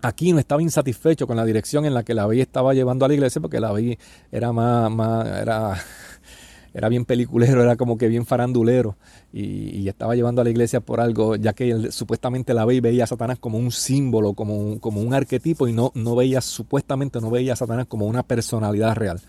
Aquí 0.00 0.32
no 0.32 0.38
estaba 0.38 0.62
insatisfecho 0.62 1.26
con 1.26 1.36
la 1.36 1.44
dirección 1.44 1.84
en 1.84 1.94
la 1.94 2.04
que 2.04 2.14
la 2.14 2.26
Bey 2.26 2.40
estaba 2.40 2.72
llevando 2.72 3.04
a 3.04 3.08
la 3.08 3.14
iglesia, 3.14 3.40
porque 3.40 3.58
la 3.58 3.72
Bey 3.72 3.98
era 4.30 4.52
más, 4.52 5.26
era, 6.74 6.88
bien 6.88 7.04
peliculero, 7.04 7.62
era 7.62 7.76
como 7.76 7.98
que 7.98 8.06
bien 8.06 8.24
farandulero 8.24 8.96
y, 9.32 9.88
estaba 9.88 10.14
llevando 10.14 10.40
a 10.42 10.44
la 10.44 10.50
iglesia 10.50 10.80
por 10.80 11.00
algo, 11.00 11.34
ya 11.34 11.52
que 11.52 11.90
supuestamente 11.90 12.54
la 12.54 12.64
Bey 12.64 12.80
veía 12.80 13.04
a 13.04 13.06
Satanás 13.08 13.38
como 13.38 13.58
un 13.58 13.72
símbolo, 13.72 14.34
como 14.34 14.54
un, 14.54 15.14
arquetipo 15.14 15.66
y 15.66 15.72
no 15.72 16.16
veía, 16.16 16.40
supuestamente 16.40 17.20
no 17.20 17.30
veía 17.30 17.54
a 17.54 17.56
Satanás 17.56 17.86
como 17.88 18.06
una 18.06 18.22
personalidad 18.22 18.94
real. 18.94 19.20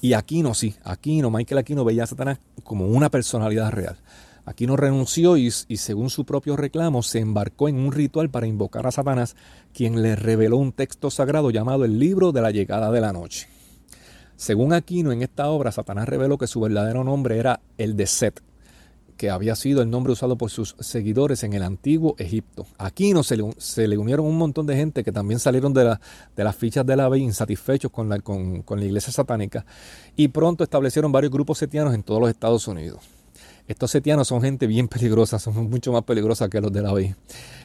Y 0.00 0.14
Aquino 0.14 0.54
sí, 0.54 0.74
Aquino, 0.84 1.30
Michael 1.30 1.58
Aquino 1.58 1.84
veía 1.84 2.04
a 2.04 2.06
Satanás 2.06 2.38
como 2.64 2.86
una 2.86 3.10
personalidad 3.10 3.70
real. 3.70 3.98
Aquino 4.46 4.76
renunció 4.76 5.36
y, 5.36 5.52
y, 5.68 5.76
según 5.76 6.10
su 6.10 6.24
propio 6.24 6.56
reclamo 6.56 7.02
se 7.02 7.20
embarcó 7.20 7.68
en 7.68 7.76
un 7.76 7.92
ritual 7.92 8.30
para 8.30 8.46
invocar 8.46 8.86
a 8.86 8.90
Satanás, 8.90 9.36
quien 9.74 10.02
le 10.02 10.16
reveló 10.16 10.56
un 10.56 10.72
texto 10.72 11.10
sagrado 11.10 11.50
llamado 11.50 11.84
el 11.84 11.98
libro 11.98 12.32
de 12.32 12.40
la 12.40 12.50
llegada 12.50 12.90
de 12.90 13.00
la 13.00 13.12
noche. 13.12 13.48
Según 14.36 14.72
Aquino, 14.72 15.12
en 15.12 15.22
esta 15.22 15.50
obra 15.50 15.70
Satanás 15.70 16.08
reveló 16.08 16.38
que 16.38 16.46
su 16.46 16.60
verdadero 16.60 17.04
nombre 17.04 17.38
era 17.38 17.60
el 17.76 17.94
de 17.96 18.06
Set, 18.06 18.42
que 19.20 19.28
había 19.28 19.54
sido 19.54 19.82
el 19.82 19.90
nombre 19.90 20.14
usado 20.14 20.36
por 20.38 20.48
sus 20.48 20.74
seguidores 20.80 21.42
en 21.42 21.52
el 21.52 21.62
antiguo 21.62 22.14
Egipto. 22.16 22.66
Aquí 22.78 23.12
no 23.12 23.22
se 23.22 23.36
le, 23.36 23.98
unieron 23.98 24.24
un 24.24 24.38
montón 24.38 24.64
de 24.64 24.74
gente 24.74 25.04
que 25.04 25.12
también 25.12 25.38
salieron 25.38 25.74
de, 25.74 25.98
las 26.36 26.56
fichas 26.56 26.86
de 26.86 26.96
la 26.96 27.06
B 27.06 27.18
insatisfechos 27.18 27.90
con 27.90 28.08
la, 28.08 28.20
con 28.20 28.64
la 28.66 28.82
iglesia 28.82 29.12
satánica 29.12 29.66
y 30.16 30.28
pronto 30.28 30.64
establecieron 30.64 31.12
varios 31.12 31.30
grupos 31.30 31.58
setianos 31.58 31.92
en 31.92 32.02
todos 32.02 32.18
los 32.18 32.30
Estados 32.30 32.66
Unidos. 32.66 33.19
Estos 33.68 33.90
setianos 33.90 34.28
son 34.28 34.42
gente 34.42 34.66
bien 34.66 34.88
peligrosa, 34.88 35.38
son 35.38 35.70
mucho 35.70 35.92
más 35.92 36.02
peligrosa 36.04 36.48
que 36.48 36.60
los 36.60 36.72
de 36.72 36.82
la 36.82 36.92
B. 36.92 37.14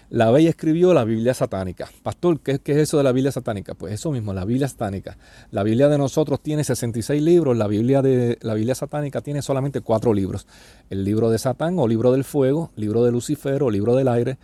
La 0.09 0.29
Bey 0.29 0.47
escribió 0.47 0.93
la 0.93 1.03
Biblia 1.03 1.33
satánica. 1.33 1.89
Pastor, 2.03 2.39
¿qué, 2.39 2.61
es 2.63 2.77
eso 2.77 2.97
de 2.97 3.03
la 3.03 3.11
Biblia 3.11 3.31
satánica? 3.31 3.73
Pues 3.73 3.93
eso 3.93 4.11
mismo, 4.11 4.33
la 4.33 4.45
Biblia 4.45 4.67
satánica. 4.67 5.17
La 5.51 5.63
Biblia 5.63 5.89
de 5.89 5.97
nosotros 5.97 6.41
tiene 6.41 6.63
66 6.63 7.21
libros, 7.21 7.57
la 7.57 7.67
Biblia, 7.67 8.03
de, 8.03 8.37
la 8.41 8.53
Biblia 8.53 8.75
satánica 8.75 9.21
tiene 9.21 9.41
solamente 9.41 9.81
cuatro 9.81 10.13
libros. 10.13 10.45
El 10.91 11.03
libro 11.03 11.31
de 11.31 11.39
Satán 11.39 11.79
o 11.79 11.87
libro 11.87 12.11
del 12.11 12.23
fuego, 12.23 12.71
libro 12.75 13.03
de 13.03 13.11
Lucifer 13.11 13.63
o 13.63 13.71
libro 13.71 13.95
del 13.95 14.07
aire, 14.07 14.37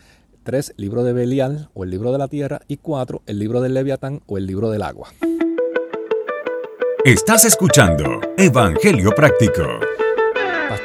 tres, 0.44 0.74
libro 0.78 1.04
de 1.04 1.14
Belial 1.14 1.70
o 1.76 1.84
el 1.84 1.92
libro 1.92 2.12
de 2.12 2.18
la 2.18 2.28
tierra 2.28 2.62
y 2.68 2.78
cuatro, 2.78 3.22
el 3.28 3.38
libro 3.38 3.62
del 3.62 3.76
Leviatán 3.76 4.22
o 4.26 4.38
el 4.38 4.48
libro 4.48 4.72
del 4.72 4.82
agua. 4.82 5.10
Estás 7.06 7.46
escuchando 7.46 8.20
Evangelio 8.38 9.12
Práctico. 9.12 9.64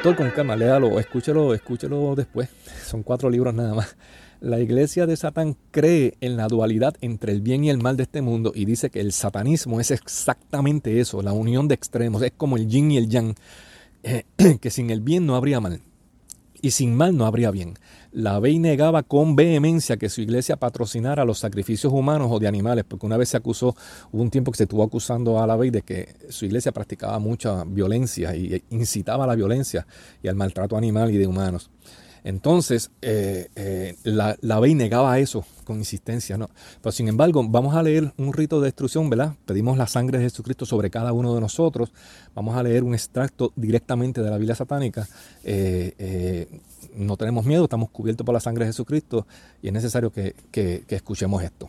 Pastor, 0.07 0.25
con 0.25 0.37
calma, 0.37 0.55
léalo, 0.55 1.01
escúchelo, 1.01 1.53
escúchelo 1.53 2.15
después. 2.15 2.49
Son 2.87 3.03
cuatro 3.03 3.29
libros 3.29 3.53
nada 3.53 3.75
más. 3.75 3.97
La 4.39 4.61
iglesia 4.61 5.05
de 5.05 5.17
Satán 5.17 5.57
cree 5.73 6.15
en 6.21 6.37
la 6.37 6.47
dualidad 6.47 6.95
entre 7.01 7.33
el 7.33 7.41
bien 7.41 7.65
y 7.65 7.71
el 7.71 7.79
mal 7.79 7.97
de 7.97 8.05
este 8.05 8.23
mundo 8.23 8.53
y 8.55 8.67
dice 8.67 8.89
que 8.89 9.01
el 9.01 9.11
satanismo 9.11 9.81
es 9.81 9.91
exactamente 9.91 11.01
eso, 11.01 11.23
la 11.23 11.33
unión 11.33 11.67
de 11.67 11.75
extremos, 11.75 12.23
es 12.23 12.31
como 12.37 12.57
el 12.57 12.69
yin 12.69 12.93
y 12.93 12.99
el 12.99 13.09
yang, 13.09 13.35
eh, 14.05 14.23
que 14.61 14.71
sin 14.71 14.91
el 14.91 15.01
bien 15.01 15.27
no 15.27 15.35
habría 15.35 15.59
mal 15.59 15.81
y 16.63 16.71
sin 16.71 16.95
mal 16.95 17.17
no 17.17 17.27
habría 17.27 17.51
bien. 17.51 17.75
La 18.13 18.39
Bey 18.41 18.59
negaba 18.59 19.03
con 19.03 19.37
vehemencia 19.37 19.97
que 19.97 20.09
su 20.09 20.21
iglesia 20.21 20.57
patrocinara 20.57 21.25
los 21.25 21.39
sacrificios 21.39 21.93
humanos 21.93 22.29
o 22.31 22.39
de 22.39 22.49
animales, 22.49 22.85
porque 22.89 23.07
una 23.07 23.17
vez 23.17 23.29
se 23.29 23.37
acusó, 23.37 23.77
hubo 24.13 24.23
un 24.23 24.31
tiempo 24.31 24.51
que 24.53 24.59
se 24.59 24.65
estuvo 24.65 24.83
acusando 24.83 25.43
a 25.43 25.47
la 25.47 25.57
Bey 25.57 25.71
de 25.71 25.83
que 25.83 26.15
su 26.31 26.47
iglesia 26.47 26.73
practicaba 26.73 27.19
mucha 27.19 27.65
violencia 27.65 28.35
y 28.35 28.63
incitaba 28.71 29.25
a 29.25 29.27
la 29.27 29.35
violencia 29.35 29.87
y 30.23 30.29
al 30.29 30.37
maltrato 30.37 30.77
animal 30.77 31.11
y 31.11 31.19
de 31.19 31.27
humanos. 31.27 31.71
Entonces, 32.27 32.91
eh, 33.03 33.51
eh, 33.55 33.95
la, 34.03 34.37
la 34.41 34.59
ley 34.59 34.75
negaba 34.75 35.17
eso 35.21 35.45
con 35.63 35.79
insistencia, 35.79 36.37
¿no? 36.37 36.51
Pero 36.83 36.91
sin 36.91 37.07
embargo, 37.07 37.41
vamos 37.49 37.77
a 37.77 37.85
leer 37.85 38.13
un 38.19 38.33
rito 38.33 38.61
de 38.61 38.65
destrucción, 38.65 39.09
¿verdad? 39.09 39.35
Pedimos 39.47 39.79
la 39.79 39.87
sangre 39.87 40.19
de 40.19 40.25
Jesucristo 40.25 40.67
sobre 40.67 40.91
cada 40.91 41.13
uno 41.13 41.37
de 41.37 41.41
nosotros. 41.41 41.93
Vamos 42.35 42.57
a 42.57 42.65
leer 42.65 42.83
un 42.83 42.95
extracto 42.95 43.53
directamente 43.55 44.23
de 44.23 44.31
la 44.31 44.39
Biblia 44.39 44.57
satánica. 44.57 45.07
Eh, 45.45 46.49
no 46.97 47.17
tenemos 47.17 47.45
miedo, 47.45 47.63
estamos 47.63 47.91
cubiertos 47.91 48.25
por 48.25 48.33
la 48.33 48.41
sangre 48.41 48.65
de 48.65 48.71
Jesucristo 48.71 49.25
y 49.63 49.69
es 49.69 49.73
necesario 49.73 50.11
que, 50.11 50.35
escuchemos 50.89 51.45
esto. 51.45 51.69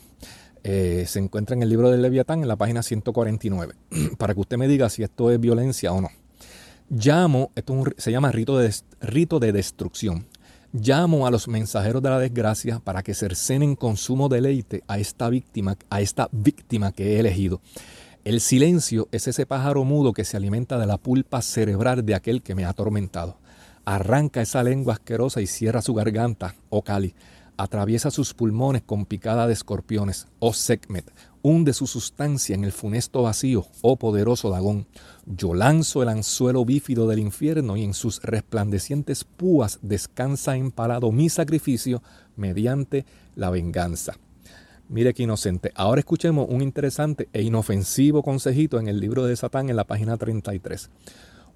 se 0.64 1.20
encuentra 1.20 1.56
en 1.56 1.62
el 1.62 1.70
libro 1.70 1.92
del 1.92 2.02
Leviatán, 2.02 2.42
en 2.42 2.48
la 2.48 2.56
página 2.56 2.82
149, 2.82 3.76
para 4.18 4.34
que 4.34 4.40
usted 4.40 4.58
me 4.58 4.68
diga 4.68 4.90
si 4.90 5.04
esto 5.04 5.30
es 5.30 5.40
violencia 5.40 5.94
o 5.94 6.02
no. 6.02 6.10
Llamo, 6.90 7.52
esto 7.54 7.84
se 7.98 8.12
llama 8.12 8.32
rito 8.32 8.58
de, 8.58 8.74
rito 9.02 9.40
de 9.40 9.52
destrucción. 9.52 10.26
Llamo 10.80 11.26
a 11.26 11.32
los 11.32 11.48
mensajeros 11.48 12.04
de 12.04 12.10
la 12.12 12.20
desgracia 12.20 12.80
para 12.80 13.02
que 13.02 13.16
cercenen 13.16 13.76
con 13.76 13.98
sumo 13.98 14.30
deleite 14.30 14.84
a 14.88 15.00
esta 15.00 15.28
víctima, 15.28 15.76
a 15.90 16.02
esta 16.02 16.30
víctima 16.32 16.92
que 16.92 17.16
he 17.16 17.20
elegido. 17.20 17.62
El 18.24 18.42
silencio 18.42 19.08
es 19.12 19.28
ese 19.28 19.48
pájaro 19.48 19.84
mudo 19.86 20.14
que 20.14 20.24
se 20.24 20.38
alimenta 20.38 20.78
de 20.78 20.86
la 20.86 21.00
pulpa 21.00 21.42
cerebral 21.42 22.06
de 22.06 22.14
aquel 22.14 22.44
que 22.44 22.54
me 22.54 22.64
ha 22.64 22.70
atormentado. 22.70 23.40
Arranca 23.86 24.42
esa 24.42 24.62
lengua 24.62 24.94
asquerosa 24.94 25.42
y 25.42 25.48
cierra 25.48 25.82
su 25.82 25.96
garganta, 25.96 26.54
oh 26.70 26.84
Cali. 26.84 27.16
Atraviesa 27.58 28.12
sus 28.12 28.34
pulmones 28.34 28.84
con 28.84 29.06
picada 29.06 29.48
de 29.48 29.54
escorpiones, 29.54 30.28
oh 30.40 30.54
Sekhmet 30.54 31.12
hunde 31.50 31.72
su 31.72 31.88
sustancia 31.88 32.56
en 32.56 32.66
el 32.66 32.74
funesto 32.74 33.24
vacío, 33.24 33.66
oh 33.82 33.96
poderoso 33.96 34.50
Dagón. 34.50 34.86
Yo 35.26 35.54
lanzo 35.54 36.04
el 36.04 36.10
anzuelo 36.10 36.66
bífido 36.66 37.08
del 37.08 37.20
infierno 37.20 37.78
y 37.78 37.84
en 37.84 37.94
sus 37.94 38.22
resplandecientes 38.22 39.24
púas 39.24 39.80
descansa 39.82 40.58
empalado 40.58 41.12
mi 41.14 41.30
sacrificio 41.30 42.04
mediante 42.36 43.06
la 43.36 43.50
venganza. 43.50 44.16
Mire 44.90 45.14
qué 45.14 45.24
inocente. 45.24 45.72
Ahora 45.76 46.00
escuchemos 46.00 46.48
un 46.50 46.62
interesante 46.62 47.30
e 47.32 47.44
inofensivo 47.44 48.24
consejito 48.24 48.78
en 48.80 48.90
el 48.90 49.00
libro 49.00 49.26
de 49.26 49.36
Satán 49.36 49.70
en 49.70 49.78
la 49.78 49.86
página 49.86 50.18
33. 50.18 50.90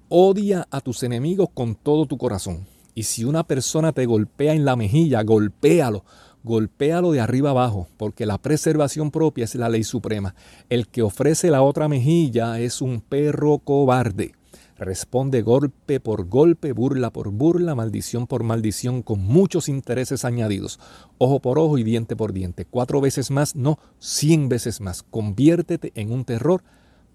Odia 0.08 0.66
a 0.70 0.80
tus 0.80 1.02
enemigos 1.02 1.48
con 1.52 1.74
todo 1.74 2.06
tu 2.06 2.16
corazón. 2.16 2.66
Y 2.94 3.04
si 3.04 3.24
una 3.24 3.44
persona 3.44 3.92
te 3.92 4.06
golpea 4.06 4.54
en 4.54 4.64
la 4.64 4.76
mejilla, 4.76 5.22
golpéalo 5.22 6.04
golpéalo 6.44 7.12
de 7.12 7.20
arriba 7.20 7.50
abajo, 7.50 7.88
porque 7.96 8.26
la 8.26 8.38
preservación 8.38 9.10
propia 9.10 9.44
es 9.44 9.54
la 9.54 9.68
ley 9.68 9.84
suprema. 9.84 10.34
El 10.68 10.88
que 10.88 11.02
ofrece 11.02 11.50
la 11.50 11.62
otra 11.62 11.88
mejilla 11.88 12.58
es 12.58 12.82
un 12.82 13.00
perro 13.00 13.58
cobarde. 13.58 14.32
Responde 14.76 15.42
golpe 15.42 16.00
por 16.00 16.26
golpe, 16.28 16.72
burla 16.72 17.12
por 17.12 17.30
burla, 17.30 17.76
maldición 17.76 18.26
por 18.26 18.42
maldición, 18.42 19.02
con 19.02 19.20
muchos 19.20 19.68
intereses 19.68 20.24
añadidos. 20.24 20.80
Ojo 21.18 21.40
por 21.40 21.58
ojo 21.60 21.78
y 21.78 21.84
diente 21.84 22.16
por 22.16 22.32
diente. 22.32 22.64
Cuatro 22.64 23.00
veces 23.00 23.30
más, 23.30 23.54
no, 23.54 23.78
cien 24.00 24.48
veces 24.48 24.80
más. 24.80 25.04
Conviértete 25.04 25.92
en 25.94 26.10
un 26.10 26.24
terror 26.24 26.64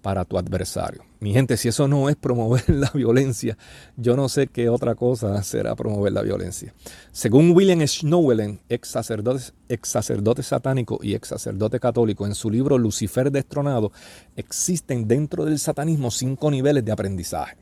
para 0.07 0.23
tu 0.23 0.37
adversario. 0.37 1.03
Mi 1.19 1.33
gente, 1.33 1.57
si 1.57 1.67
eso 1.67 1.85
no 1.85 2.07
es 2.07 2.15
promover 2.15 2.63
la 2.69 2.89
violencia, 2.91 3.57
yo 3.97 4.15
no 4.15 4.29
sé 4.29 4.47
qué 4.47 4.69
otra 4.69 4.95
cosa 4.95 5.43
será 5.43 5.75
promover 5.75 6.13
la 6.13 6.21
violencia. 6.21 6.73
Según 7.11 7.51
William 7.51 7.85
Schnowellen, 7.85 8.61
ex 8.69 8.87
sacerdote, 8.87 9.43
ex 9.67 9.89
sacerdote 9.89 10.43
satánico 10.43 10.97
y 11.03 11.13
ex 11.13 11.27
sacerdote 11.27 11.81
católico, 11.81 12.25
en 12.25 12.35
su 12.35 12.49
libro 12.49 12.77
Lucifer 12.77 13.29
destronado, 13.33 13.91
existen 14.37 15.09
dentro 15.09 15.43
del 15.43 15.59
satanismo 15.59 16.09
cinco 16.09 16.51
niveles 16.51 16.85
de 16.85 16.93
aprendizaje. 16.93 17.57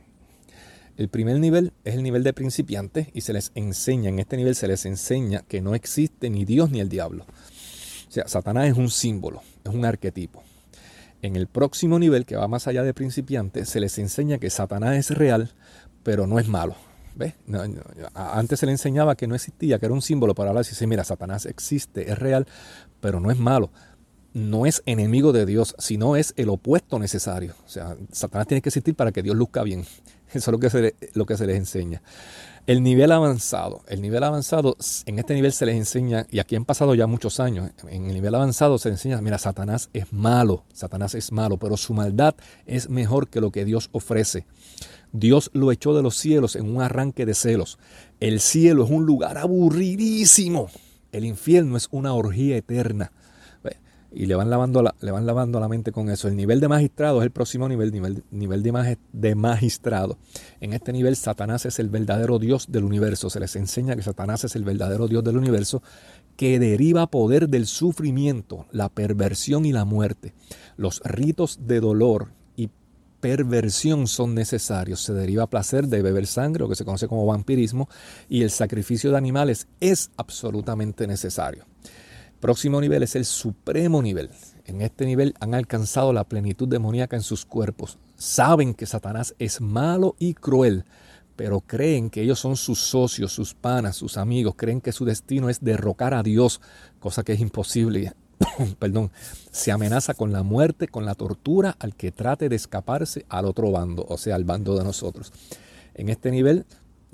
El 0.97 1.09
primer 1.09 1.39
nivel 1.39 1.73
es 1.83 1.95
el 1.95 2.03
nivel 2.03 2.21
de 2.21 2.33
principiantes 2.33 3.07
y 3.11 3.21
se 3.21 3.33
les 3.33 3.53
enseña, 3.55 4.09
en 4.09 4.19
este 4.19 4.37
nivel 4.37 4.53
se 4.53 4.67
les 4.67 4.85
enseña 4.85 5.41
que 5.47 5.61
no 5.61 5.73
existe 5.73 6.29
ni 6.29 6.45
Dios 6.45 6.69
ni 6.69 6.79
el 6.79 6.89
diablo. 6.89 7.25
sea, 8.09 8.27
Satanás 8.27 8.67
es 8.67 8.77
un 8.77 8.91
símbolo, 8.91 9.41
es 9.63 9.73
un 9.73 9.83
arquetipo. 9.83 10.43
En 11.25 11.35
el 11.35 11.47
próximo 11.47 11.97
nivel, 11.97 12.25
que 12.25 12.35
va 12.35 12.47
más 12.47 12.67
allá 12.67 12.83
de 12.83 12.93
principiante, 12.93 13.65
se 13.65 13.79
les 13.79 13.97
enseña 13.97 14.37
que 14.37 14.51
Satanás 14.51 14.95
es 14.95 15.09
real, 15.09 15.51
pero 16.03 16.27
no 16.27 16.37
es 16.37 16.47
malo. 16.47 16.75
¿Ves? 17.15 17.33
antes 18.13 18.59
se 18.59 18.65
le 18.65 18.73
enseñaba 18.73 19.15
que 19.15 19.25
no 19.25 19.35
existía, 19.35 19.79
que 19.79 19.85
era 19.85 19.95
un 19.95 20.01
símbolo, 20.01 20.35
para 20.35 20.49
hablar 20.49 20.65
y 20.65 20.69
dice, 20.69 20.85
mira, 20.85 21.03
Satanás 21.03 21.45
existe, 21.45 22.11
es 22.11 22.19
real, 22.19 22.45
pero 22.99 23.19
no 23.19 23.31
es 23.31 23.39
malo. 23.39 23.71
No 24.33 24.65
es 24.65 24.83
enemigo 24.85 25.31
de 25.31 25.45
Dios, 25.45 25.75
sino 25.79 26.15
es 26.15 26.33
el 26.35 26.49
opuesto 26.49 26.99
necesario. 26.99 27.55
O 27.65 27.69
sea, 27.69 27.95
Satanás 28.11 28.47
tiene 28.47 28.61
que 28.61 28.69
existir 28.69 28.93
para 28.93 29.11
que 29.11 29.23
Dios 29.23 29.35
luzca 29.35 29.63
bien. 29.63 29.85
Eso 30.29 30.37
es 30.37 30.47
lo 30.47 30.59
que 30.59 30.69
se, 30.69 30.95
lo 31.13 31.25
que 31.25 31.37
se 31.37 31.47
les 31.47 31.57
enseña. 31.57 32.01
El 32.67 32.81
nivel 32.81 33.11
avanzado, 33.11 33.83
el 33.87 34.01
nivel 34.01 34.23
avanzado, 34.23 34.75
en 35.05 35.19
este 35.19 35.35
nivel 35.35 35.53
se 35.53 35.67
les 35.67 35.75
enseña, 35.75 36.25
y 36.31 36.39
aquí 36.39 36.55
han 36.55 36.65
pasado 36.65 36.95
ya 36.95 37.05
muchos 37.05 37.39
años, 37.39 37.69
en 37.87 38.05
el 38.07 38.15
nivel 38.15 38.33
avanzado 38.33 38.79
se 38.79 38.89
les 38.89 38.97
enseña, 38.97 39.21
mira, 39.21 39.37
Satanás 39.37 39.91
es 39.93 40.11
malo, 40.11 40.63
Satanás 40.73 41.13
es 41.13 41.31
malo, 41.31 41.57
pero 41.57 41.77
su 41.77 41.93
maldad 41.93 42.33
es 42.65 42.89
mejor 42.89 43.27
que 43.27 43.39
lo 43.39 43.51
que 43.51 43.65
Dios 43.65 43.89
ofrece. 43.91 44.47
Dios 45.11 45.51
lo 45.53 45.71
echó 45.71 45.93
de 45.93 46.01
los 46.01 46.17
cielos 46.17 46.55
en 46.55 46.75
un 46.75 46.81
arranque 46.81 47.27
de 47.27 47.35
celos. 47.35 47.77
El 48.19 48.39
cielo 48.39 48.85
es 48.85 48.89
un 48.89 49.05
lugar 49.05 49.37
aburridísimo. 49.37 50.69
El 51.11 51.23
infierno 51.23 51.77
es 51.77 51.87
una 51.91 52.13
orgía 52.13 52.57
eterna 52.57 53.11
y 54.15 54.27
le 54.27 54.35
van 54.35 54.49
lavando 54.49 54.81
la, 54.81 54.95
le 55.01 55.11
van 55.11 55.25
lavando 55.25 55.59
la 55.59 55.67
mente 55.67 55.91
con 55.91 56.09
eso. 56.09 56.29
El 56.29 56.37
nivel 56.37 56.61
de 56.61 56.69
magistrado 56.69 57.19
es 57.19 57.25
el 57.25 57.31
próximo 57.31 57.67
nivel, 57.67 57.91
nivel, 57.91 58.23
nivel 58.31 58.63
de, 58.63 58.97
de 59.11 59.35
magistrado. 59.35 60.17
En 60.61 60.71
este 60.71 60.93
nivel 60.93 61.17
Satanás 61.17 61.65
es 61.65 61.79
el 61.79 61.89
verdadero 61.89 62.39
Dios 62.39 62.67
del 62.71 62.85
universo. 62.85 63.29
Se 63.29 63.41
les 63.41 63.55
enseña 63.57 63.95
que 63.95 64.01
Satanás 64.01 64.45
es 64.45 64.55
el 64.55 64.63
verdadero 64.63 65.09
Dios 65.09 65.23
del 65.23 65.37
universo 65.37 65.83
que 66.37 66.59
deriva 66.59 67.07
poder 67.07 67.49
del 67.49 67.65
sufrimiento, 67.65 68.65
la 68.71 68.87
perversión 68.87 69.65
y 69.65 69.73
la 69.73 69.83
muerte. 69.83 70.33
Los 70.77 71.01
ritos 71.03 71.59
de 71.67 71.81
dolor 71.81 72.29
y 72.55 72.69
perversión 73.19 74.07
son 74.07 74.33
necesarios. 74.33 75.01
Se 75.01 75.13
deriva 75.13 75.47
placer 75.47 75.87
de 75.87 76.01
beber 76.01 76.25
sangre, 76.25 76.61
lo 76.61 76.69
que 76.69 76.75
se 76.75 76.85
conoce 76.85 77.09
como 77.09 77.25
vampirismo, 77.25 77.89
y 78.29 78.43
el 78.43 78.49
sacrificio 78.49 79.11
de 79.11 79.17
animales 79.17 79.67
es 79.81 80.11
absolutamente 80.15 81.05
necesario. 81.05 81.65
Próximo 82.45 82.79
nivel 82.79 83.01
es 83.01 83.15
el 83.15 83.25
supremo 83.25 84.03
nivel. 84.03 84.29
En 84.65 84.83
este 84.83 85.07
nivel 85.07 85.33
han 85.39 85.55
alcanzado 85.55 86.13
la 86.13 86.25
plenitud 86.25 86.67
demoníaca 86.67 87.15
en 87.15 87.23
sus 87.23 87.43
cuerpos. 87.43 87.97
Saben 88.17 88.75
que 88.75 88.85
Satanás 88.85 89.33
es 89.39 89.61
malo 89.61 90.15
y 90.19 90.35
cruel, 90.35 90.85
pero 91.35 91.61
creen 91.61 92.11
que 92.11 92.21
ellos 92.21 92.37
son 92.37 92.55
sus 92.55 92.77
socios, 92.77 93.31
sus 93.31 93.55
panas, 93.55 93.95
sus 93.95 94.15
amigos. 94.15 94.53
Creen 94.55 94.79
que 94.79 94.91
su 94.91 95.05
destino 95.05 95.49
es 95.49 95.63
derrocar 95.63 96.13
a 96.13 96.21
Dios, 96.21 96.61
cosa 96.99 97.23
que 97.23 97.33
es 97.33 97.39
imposible. 97.39 98.13
Perdón, 98.77 99.09
se 99.49 99.71
amenaza 99.71 100.13
con 100.13 100.31
la 100.31 100.43
muerte, 100.43 100.87
con 100.87 101.03
la 101.03 101.15
tortura 101.15 101.75
al 101.79 101.95
que 101.95 102.11
trate 102.11 102.47
de 102.47 102.57
escaparse 102.57 103.25
al 103.27 103.45
otro 103.45 103.71
bando, 103.71 104.05
o 104.07 104.19
sea, 104.19 104.35
al 104.35 104.43
bando 104.43 104.77
de 104.77 104.83
nosotros. 104.83 105.33
En 105.95 106.09
este 106.09 106.29
nivel 106.29 106.67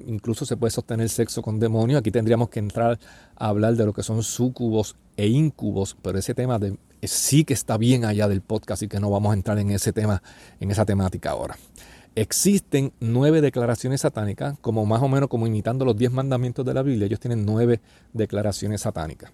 incluso 0.07 0.45
se 0.45 0.57
puede 0.57 0.71
sostener 0.71 1.09
sexo 1.09 1.41
con 1.41 1.59
demonios. 1.59 1.99
Aquí 1.99 2.11
tendríamos 2.11 2.49
que 2.49 2.59
entrar 2.59 2.99
a 3.35 3.47
hablar 3.47 3.75
de 3.75 3.85
lo 3.85 3.93
que 3.93 4.03
son 4.03 4.23
sucubos 4.23 4.95
e 5.17 5.27
incubos, 5.27 5.97
pero 6.01 6.17
ese 6.17 6.33
tema 6.33 6.59
de, 6.59 6.77
sí 7.03 7.43
que 7.43 7.53
está 7.53 7.77
bien 7.77 8.05
allá 8.05 8.27
del 8.27 8.41
podcast 8.41 8.83
y 8.83 8.87
que 8.87 8.99
no 8.99 9.09
vamos 9.09 9.31
a 9.31 9.33
entrar 9.33 9.57
en 9.59 9.71
ese 9.71 9.93
tema, 9.93 10.21
en 10.59 10.71
esa 10.71 10.85
temática 10.85 11.31
ahora. 11.31 11.57
Existen 12.15 12.91
nueve 12.99 13.39
declaraciones 13.39 14.01
satánicas, 14.01 14.57
como 14.59 14.85
más 14.85 15.01
o 15.01 15.07
menos 15.07 15.29
como 15.29 15.47
imitando 15.47 15.85
los 15.85 15.95
diez 15.95 16.11
mandamientos 16.11 16.65
de 16.65 16.73
la 16.73 16.83
Biblia, 16.83 17.05
ellos 17.05 17.19
tienen 17.19 17.45
nueve 17.45 17.79
declaraciones 18.13 18.81
satánicas. 18.81 19.31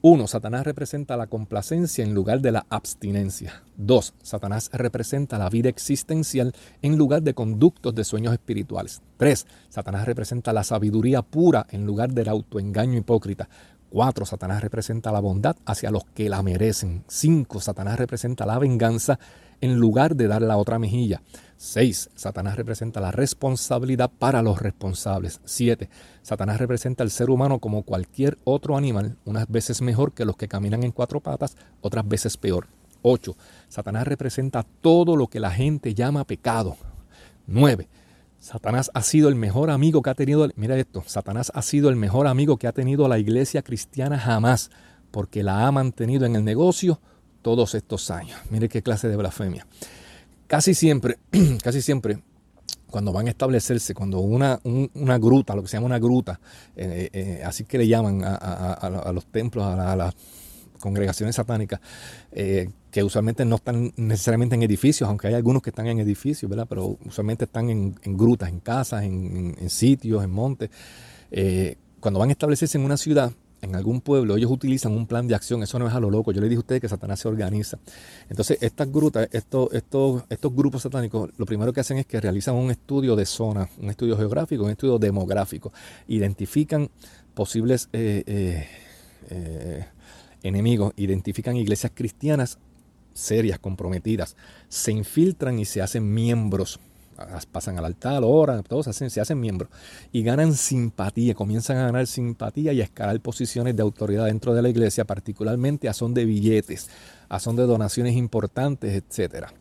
Uno, 0.00 0.28
Satanás 0.28 0.64
representa 0.64 1.16
la 1.16 1.26
complacencia 1.26 2.04
en 2.04 2.14
lugar 2.14 2.40
de 2.40 2.52
la 2.52 2.66
abstinencia. 2.70 3.64
Dos, 3.76 4.14
Satanás 4.22 4.70
representa 4.72 5.38
la 5.38 5.50
vida 5.50 5.68
existencial 5.68 6.54
en 6.82 6.96
lugar 6.96 7.22
de 7.22 7.34
conductos 7.34 7.96
de 7.96 8.04
sueños 8.04 8.32
espirituales. 8.32 9.02
Tres, 9.16 9.44
Satanás 9.68 10.06
representa 10.06 10.52
la 10.52 10.62
sabiduría 10.62 11.22
pura 11.22 11.66
en 11.70 11.84
lugar 11.84 12.12
del 12.12 12.28
autoengaño 12.28 12.96
hipócrita. 12.96 13.48
Cuatro, 13.90 14.24
Satanás 14.24 14.62
representa 14.62 15.10
la 15.10 15.18
bondad 15.18 15.56
hacia 15.64 15.90
los 15.90 16.04
que 16.04 16.28
la 16.28 16.42
merecen. 16.42 17.02
Cinco, 17.08 17.58
Satanás 17.58 17.98
representa 17.98 18.46
la 18.46 18.60
venganza 18.60 19.18
en 19.60 19.78
lugar 19.78 20.16
de 20.16 20.28
dar 20.28 20.42
la 20.42 20.56
otra 20.56 20.78
mejilla. 20.78 21.22
6. 21.56 22.10
Satanás 22.14 22.56
representa 22.56 23.00
la 23.00 23.10
responsabilidad 23.10 24.10
para 24.16 24.42
los 24.42 24.60
responsables. 24.60 25.40
7. 25.44 25.88
Satanás 26.22 26.58
representa 26.58 27.02
al 27.02 27.10
ser 27.10 27.30
humano 27.30 27.58
como 27.58 27.82
cualquier 27.82 28.38
otro 28.44 28.76
animal, 28.76 29.16
unas 29.24 29.48
veces 29.48 29.82
mejor 29.82 30.12
que 30.12 30.24
los 30.24 30.36
que 30.36 30.48
caminan 30.48 30.84
en 30.84 30.92
cuatro 30.92 31.20
patas, 31.20 31.56
otras 31.80 32.06
veces 32.06 32.36
peor. 32.36 32.68
8. 33.02 33.36
Satanás 33.68 34.06
representa 34.06 34.64
todo 34.80 35.16
lo 35.16 35.26
que 35.26 35.40
la 35.40 35.50
gente 35.50 35.94
llama 35.94 36.24
pecado. 36.24 36.76
9. 37.46 37.88
Satanás 38.38 38.90
ha 38.94 39.02
sido 39.02 39.28
el 39.28 39.34
mejor 39.34 39.70
amigo 39.70 40.00
que 40.00 40.10
ha 40.10 40.14
tenido, 40.14 40.48
mira 40.54 40.76
esto, 40.76 41.02
Satanás 41.06 41.50
ha 41.54 41.62
sido 41.62 41.88
el 41.88 41.96
mejor 41.96 42.28
amigo 42.28 42.56
que 42.56 42.68
ha 42.68 42.72
tenido 42.72 43.08
la 43.08 43.18
iglesia 43.18 43.62
cristiana 43.62 44.16
jamás, 44.16 44.70
porque 45.10 45.42
la 45.42 45.66
ha 45.66 45.72
mantenido 45.72 46.24
en 46.24 46.36
el 46.36 46.44
negocio 46.44 47.00
todos 47.48 47.74
estos 47.74 48.10
años. 48.10 48.38
Mire 48.50 48.68
qué 48.68 48.82
clase 48.82 49.08
de 49.08 49.16
blasfemia. 49.16 49.66
Casi 50.46 50.74
siempre, 50.74 51.16
casi 51.64 51.80
siempre, 51.80 52.18
cuando 52.90 53.10
van 53.10 53.26
a 53.26 53.30
establecerse, 53.30 53.94
cuando 53.94 54.20
una, 54.20 54.60
una 54.64 55.16
gruta, 55.16 55.54
lo 55.54 55.62
que 55.62 55.68
se 55.68 55.78
llama 55.78 55.86
una 55.86 55.98
gruta, 55.98 56.38
eh, 56.76 57.08
eh, 57.10 57.42
así 57.42 57.64
que 57.64 57.78
le 57.78 57.88
llaman 57.88 58.20
a, 58.22 59.10
los 59.14 59.24
templos, 59.28 59.64
a, 59.64 59.96
las 59.96 60.14
congregaciones 60.78 61.36
satánicas, 61.36 61.80
eh, 62.32 62.68
que 62.90 63.02
usualmente 63.02 63.46
no 63.46 63.56
están 63.56 63.94
necesariamente 63.96 64.54
en 64.54 64.62
edificios, 64.62 65.08
aunque 65.08 65.28
hay 65.28 65.34
algunos 65.34 65.62
que 65.62 65.70
están 65.70 65.86
en 65.86 66.00
edificios, 66.00 66.50
¿verdad? 66.50 66.66
Pero 66.68 66.98
usualmente 67.06 67.46
están 67.46 67.70
en, 67.70 67.94
grutas, 68.14 68.50
en 68.50 68.60
casas, 68.60 69.04
en, 69.04 69.56
en 69.58 69.70
sitios, 69.70 70.22
en 70.22 70.30
montes. 70.30 70.68
cuando 71.98 72.20
van 72.20 72.28
a 72.28 72.32
establecerse 72.32 72.76
en 72.76 72.84
una 72.84 72.98
ciudad, 72.98 73.32
en 73.60 73.74
algún 73.74 74.00
pueblo 74.00 74.36
ellos 74.36 74.50
utilizan 74.50 74.92
un 74.92 75.06
plan 75.06 75.26
de 75.26 75.34
acción, 75.34 75.62
eso 75.62 75.78
no 75.78 75.88
es 75.88 75.94
a 75.94 76.00
lo 76.00 76.10
loco, 76.10 76.32
yo 76.32 76.40
le 76.40 76.48
dije 76.48 76.58
a 76.58 76.60
ustedes 76.60 76.80
que 76.80 76.88
Satanás 76.88 77.20
se 77.20 77.28
organiza. 77.28 77.78
Entonces 78.28 78.58
estas 78.60 78.90
grutas, 78.90 79.28
estos, 79.32 79.72
estos, 79.72 80.24
estos 80.28 80.54
grupos 80.54 80.82
satánicos, 80.82 81.30
lo 81.36 81.46
primero 81.46 81.72
que 81.72 81.80
hacen 81.80 81.98
es 81.98 82.06
que 82.06 82.20
realizan 82.20 82.54
un 82.54 82.70
estudio 82.70 83.16
de 83.16 83.26
zona, 83.26 83.68
un 83.78 83.90
estudio 83.90 84.16
geográfico, 84.16 84.64
un 84.64 84.70
estudio 84.70 84.98
demográfico, 84.98 85.72
identifican 86.06 86.90
posibles 87.34 87.88
eh, 87.92 88.22
eh, 88.26 88.66
eh, 89.30 89.86
enemigos, 90.42 90.92
identifican 90.96 91.56
iglesias 91.56 91.92
cristianas 91.94 92.58
serias, 93.18 93.58
comprometidas, 93.58 94.36
se 94.68 94.92
infiltran 94.92 95.58
y 95.58 95.64
se 95.64 95.82
hacen 95.82 96.14
miembros 96.14 96.78
pasan 97.50 97.78
al 97.78 97.84
altar, 97.84 98.22
oran, 98.24 98.62
todos 98.62 98.84
se 98.84 98.90
hacen, 98.90 99.10
se 99.10 99.20
hacen 99.20 99.40
miembros 99.40 99.70
y 100.12 100.22
ganan 100.22 100.54
simpatía, 100.54 101.34
comienzan 101.34 101.78
a 101.78 101.86
ganar 101.86 102.06
simpatía 102.06 102.72
y 102.72 102.80
a 102.80 102.84
escalar 102.84 103.20
posiciones 103.20 103.76
de 103.76 103.82
autoridad 103.82 104.26
dentro 104.26 104.54
de 104.54 104.62
la 104.62 104.68
iglesia, 104.68 105.04
particularmente 105.04 105.88
a 105.88 105.92
son 105.92 106.14
de 106.14 106.24
billetes, 106.24 106.88
a 107.28 107.38
son 107.38 107.56
de 107.56 107.64
donaciones 107.64 108.16
importantes, 108.16 108.94
etcétera. 108.94 109.52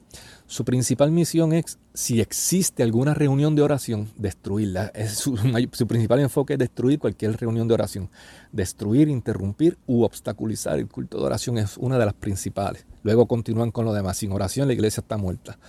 Su 0.50 0.64
principal 0.64 1.12
misión 1.12 1.52
es, 1.52 1.78
si 1.94 2.22
existe 2.22 2.82
alguna 2.82 3.14
reunión 3.14 3.54
de 3.54 3.64
oración, 3.64 4.10
destruirla. 4.16 4.94
su, 5.14 5.36
su, 5.74 5.88
principal 5.88 6.22
enfoque 6.22 6.54
es 6.54 6.60
destruir 6.60 7.00
cualquier 7.00 7.36
reunión 7.36 7.68
de 7.68 7.74
oración. 7.74 8.10
Destruir, 8.54 9.10
interrumpir 9.10 9.78
u 9.88 10.04
obstaculizar 10.04 10.80
el 10.80 10.88
culto 10.88 11.18
de 11.18 11.26
oración 11.26 11.58
es 11.58 11.76
una 11.76 11.98
de 11.98 12.06
las 12.06 12.14
principales. 12.14 12.86
Luego 13.04 13.28
continúan 13.28 13.72
con 13.72 13.84
lo 13.84 13.92
demás. 13.92 14.18
Sin 14.18 14.32
oración 14.32 14.68
la 14.68 14.74
iglesia 14.74 15.02
está 15.02 15.18
muerta. 15.18 15.60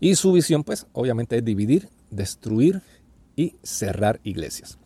Y 0.00 0.14
su 0.14 0.32
visión, 0.32 0.64
pues, 0.64 0.86
obviamente 0.92 1.36
es 1.36 1.44
dividir, 1.44 1.88
destruir 2.10 2.82
y 3.36 3.54
cerrar 3.62 4.20
iglesias. 4.24 4.78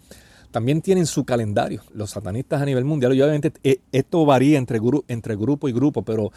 También 0.50 0.83
tienen 0.83 1.07
su 1.07 1.24
calendario, 1.24 1.83
los 1.92 2.11
satanistas 2.11 2.62
a 2.62 2.64
nivel 2.64 2.85
mundial. 2.85 3.14
Y 3.14 3.22
obviamente 3.22 3.53
eh, 3.64 3.81
esto 3.90 4.24
varía 4.24 4.59
entre, 4.59 4.81
entre 5.09 5.35
grupo 5.35 5.68
y 5.68 5.72
grupo, 5.72 6.03
pero 6.03 6.31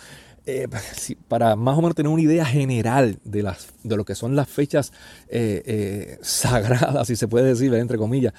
eh, 0.45 0.67
para 1.27 1.55
más 1.55 1.77
o 1.77 1.81
menos 1.81 1.95
tener 1.95 2.11
una 2.11 2.21
idea 2.23 2.45
general 2.45 3.19
de, 3.23 3.43
las, 3.43 3.73
de 3.83 3.95
lo 3.95 4.05
que 4.05 4.15
son 4.15 4.35
las 4.35 4.47
fechas 4.47 4.91
eh, 5.27 6.17
sagradas, 6.21 7.07
si 7.09 7.15
se 7.15 7.27
puede 7.27 7.49
decir, 7.49 7.73
entre 7.75 7.99
comillas, 7.99 8.33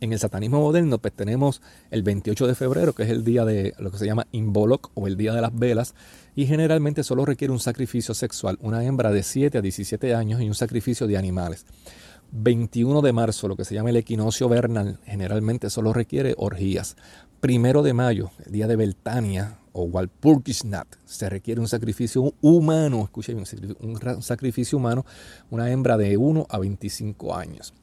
en 0.00 0.12
el 0.12 0.18
satanismo 0.18 0.60
moderno, 0.60 0.98
pues 0.98 1.14
tenemos 1.14 1.62
el 1.90 2.02
28 2.02 2.46
de 2.46 2.54
febrero, 2.54 2.94
que 2.94 3.02
es 3.02 3.10
el 3.10 3.24
día 3.24 3.44
de 3.44 3.74
lo 3.78 3.90
que 3.90 3.98
se 3.98 4.06
llama 4.06 4.26
Inbolok 4.32 4.90
o 4.94 5.06
el 5.06 5.16
día 5.16 5.32
de 5.32 5.40
las 5.40 5.56
velas, 5.58 5.94
y 6.34 6.46
generalmente 6.46 7.02
solo 7.02 7.24
requiere 7.24 7.52
un 7.52 7.60
sacrificio 7.60 8.14
sexual, 8.14 8.58
una 8.60 8.84
hembra 8.84 9.10
de 9.10 9.22
7 9.22 9.58
a 9.58 9.62
17 9.62 10.14
años 10.14 10.40
y 10.40 10.48
un 10.48 10.54
sacrificio 10.54 11.06
de 11.06 11.16
animales. 11.16 11.66
21 12.32 13.02
de 13.02 13.12
marzo, 13.12 13.48
lo 13.48 13.56
que 13.56 13.64
se 13.64 13.74
llama 13.74 13.90
el 13.90 13.96
equinoccio 13.96 14.48
vernal, 14.48 15.00
generalmente 15.04 15.68
solo 15.68 15.92
requiere 15.92 16.34
orgías. 16.38 16.96
Primero 17.40 17.82
de 17.82 17.92
mayo, 17.92 18.30
el 18.44 18.52
día 18.52 18.68
de 18.68 18.76
Beltania 18.76 19.58
o 19.72 19.84
Walpurgisnacht, 19.84 20.96
se 21.04 21.28
requiere 21.28 21.60
un 21.60 21.68
sacrificio 21.68 22.34
humano, 22.40 23.02
escuchen, 23.02 23.42
un 23.80 24.22
sacrificio 24.22 24.78
humano, 24.78 25.04
una 25.50 25.70
hembra 25.70 25.96
de 25.96 26.16
1 26.16 26.46
a 26.48 26.58
25 26.58 27.34
años. 27.34 27.74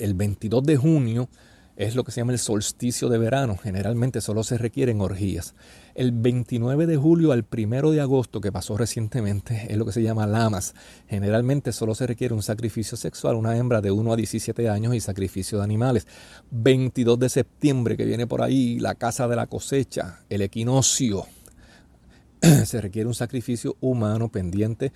El 0.00 0.14
22 0.14 0.64
de 0.64 0.76
junio 0.76 1.28
es 1.76 1.94
lo 1.94 2.04
que 2.04 2.12
se 2.12 2.20
llama 2.20 2.32
el 2.32 2.38
solsticio 2.38 3.08
de 3.08 3.18
verano. 3.18 3.56
Generalmente 3.56 4.20
solo 4.20 4.42
se 4.44 4.56
requieren 4.56 5.00
orgías. 5.00 5.54
El 5.94 6.12
29 6.12 6.86
de 6.86 6.96
julio 6.96 7.32
al 7.32 7.46
1 7.50 7.90
de 7.90 8.00
agosto, 8.00 8.40
que 8.40 8.50
pasó 8.50 8.76
recientemente, 8.76 9.66
es 9.68 9.76
lo 9.76 9.84
que 9.84 9.92
se 9.92 10.02
llama 10.02 10.26
lamas. 10.26 10.74
Generalmente 11.06 11.72
solo 11.72 11.94
se 11.94 12.06
requiere 12.06 12.34
un 12.34 12.42
sacrificio 12.42 12.96
sexual, 12.96 13.36
una 13.36 13.56
hembra 13.56 13.80
de 13.80 13.90
1 13.90 14.12
a 14.12 14.16
17 14.16 14.68
años 14.68 14.94
y 14.94 15.00
sacrificio 15.00 15.58
de 15.58 15.64
animales. 15.64 16.06
22 16.50 17.18
de 17.18 17.28
septiembre, 17.28 17.96
que 17.96 18.06
viene 18.06 18.26
por 18.26 18.42
ahí, 18.42 18.78
la 18.78 18.94
casa 18.94 19.28
de 19.28 19.36
la 19.36 19.46
cosecha, 19.46 20.20
el 20.30 20.42
equinoccio. 20.42 21.26
se 22.64 22.80
requiere 22.80 23.06
un 23.06 23.14
sacrificio 23.14 23.76
humano 23.80 24.30
pendiente 24.30 24.92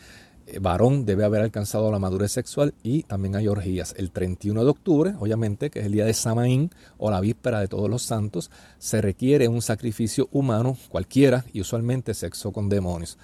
varón 0.61 1.05
debe 1.05 1.25
haber 1.25 1.43
alcanzado 1.43 1.91
la 1.91 1.99
madurez 1.99 2.33
sexual 2.33 2.75
y 2.83 3.03
también 3.05 3.37
hay 3.37 3.49
orgías. 3.49 3.95
El 3.97 4.11
31 4.11 4.65
de 4.65 4.71
octubre, 4.71 5.15
obviamente, 5.19 5.71
que 5.71 5.81
es 5.81 5.87
el 5.87 5.93
día 5.93 6.05
de 6.05 6.15
Samaín 6.15 6.71
o 6.99 7.11
la 7.11 7.21
víspera 7.21 7.61
de 7.61 7.69
todos 7.69 7.89
los 7.89 8.03
santos, 8.03 8.51
se 8.79 9.01
requiere 9.01 9.49
un 9.49 9.63
sacrificio 9.63 10.29
humano 10.33 10.77
cualquiera 10.89 11.45
y 11.53 11.61
usualmente 11.61 12.15
sexo 12.15 12.53
con 12.53 12.69
demonios. 12.69 13.19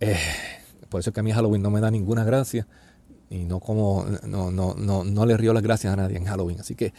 Eh, 0.00 0.16
por 0.88 1.00
eso 1.00 1.10
es 1.10 1.14
que 1.14 1.20
a 1.20 1.22
mí 1.22 1.32
Halloween 1.32 1.62
no 1.62 1.70
me 1.70 1.80
da 1.80 1.90
ninguna 1.90 2.24
gracia 2.24 2.66
y 3.30 3.44
no 3.44 3.60
como 3.60 4.04
no, 4.26 4.50
no, 4.50 4.74
no, 4.74 5.04
no 5.04 5.26
le 5.26 5.36
río 5.36 5.52
las 5.52 5.62
gracias 5.62 5.92
a 5.92 5.96
nadie 5.96 6.16
en 6.16 6.24
Halloween. 6.24 6.58
Así 6.58 6.74
que 6.74 6.92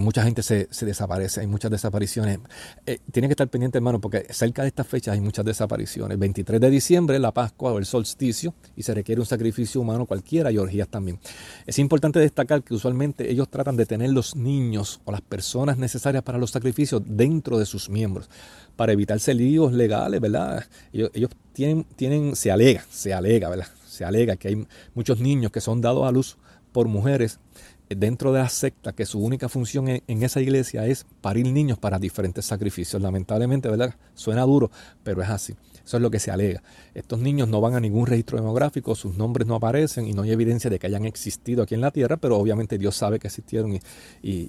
mucha 0.00 0.24
gente 0.24 0.42
se, 0.42 0.66
desaparece, 0.84 1.40
hay 1.40 1.46
muchas 1.46 1.70
desapariciones. 1.70 2.40
Eh, 2.84 2.98
tiene 3.12 3.28
que 3.28 3.32
estar 3.32 3.48
pendiente, 3.48 3.78
hermano, 3.78 4.00
porque 4.00 4.26
cerca 4.30 4.62
de 4.62 4.68
estas 4.68 4.88
fechas 4.88 5.14
hay 5.14 5.20
muchas 5.20 5.44
desapariciones. 5.44 6.18
23 6.18 6.60
de 6.60 6.68
diciembre, 6.68 7.18
la 7.20 7.32
Pascua 7.32 7.72
o 7.72 7.78
el 7.78 7.86
solsticio, 7.86 8.54
y 8.74 8.82
se 8.82 8.92
requiere 8.92 9.20
un 9.20 9.26
sacrificio 9.26 9.80
humano 9.80 10.04
cualquiera 10.04 10.50
y 10.50 10.58
orgías 10.58 10.88
también. 10.88 11.20
Es 11.64 11.78
importante 11.78 12.18
destacar 12.18 12.64
que 12.64 12.74
usualmente 12.74 13.30
ellos 13.30 13.48
tratan 13.48 13.76
de 13.76 13.86
tener 13.86 14.10
los 14.10 14.34
niños 14.34 15.00
o 15.04 15.12
las 15.12 15.20
personas 15.20 15.78
necesarias 15.78 16.24
para 16.24 16.38
los 16.38 16.50
sacrificios 16.50 17.02
dentro 17.06 17.56
de 17.56 17.66
sus 17.66 17.88
miembros, 17.88 18.28
para 18.74 18.92
evitarse 18.92 19.32
líos 19.32 19.72
legales, 19.72 20.20
¿verdad? 20.20 20.64
Ellos, 20.92 21.10
ellos 21.14 21.30
tienen, 21.52 21.84
tienen, 21.94 22.34
se 22.34 22.50
alega, 22.50 22.84
se 22.90 23.14
alega, 23.14 23.48
¿verdad? 23.48 23.68
Se 23.96 24.04
alega 24.04 24.36
que 24.36 24.48
hay 24.48 24.66
muchos 24.94 25.20
niños 25.20 25.50
que 25.50 25.60
son 25.60 25.80
dados 25.80 26.06
a 26.06 26.12
luz 26.12 26.36
por 26.72 26.88
mujeres 26.88 27.40
dentro 27.88 28.32
de 28.32 28.40
la 28.40 28.48
secta 28.48 28.92
que 28.92 29.06
su 29.06 29.20
única 29.20 29.48
función 29.48 29.88
en, 29.88 30.22
esa 30.22 30.40
iglesia 30.40 30.86
es 30.86 31.06
parir 31.20 31.46
niños 31.46 31.78
para 31.78 31.98
diferentes 31.98 32.44
sacrificios. 32.44 33.00
Lamentablemente, 33.00 33.68
¿verdad? 33.68 33.94
Suena 34.14 34.42
duro, 34.42 34.70
pero 35.04 35.22
es 35.22 35.28
así. 35.28 35.54
Eso 35.84 35.98
es 35.98 36.02
lo 36.02 36.10
que 36.10 36.18
se 36.18 36.30
alega. 36.32 36.62
Estos 36.94 37.20
niños 37.20 37.48
no 37.48 37.60
van 37.60 37.74
a 37.74 37.80
ningún 37.80 38.06
registro 38.06 38.38
demográfico, 38.38 38.94
sus 38.96 39.16
nombres 39.16 39.46
no 39.46 39.54
aparecen 39.54 40.06
y 40.06 40.12
no 40.12 40.22
hay 40.22 40.32
evidencia 40.32 40.68
de 40.68 40.78
que 40.78 40.88
hayan 40.88 41.04
existido 41.04 41.62
aquí 41.62 41.74
en 41.74 41.80
la 41.80 41.92
tierra, 41.92 42.16
pero 42.16 42.36
obviamente 42.36 42.76
Dios 42.76 42.96
sabe 42.96 43.20
que 43.20 43.28
existieron 43.28 43.74
y, 43.74 43.80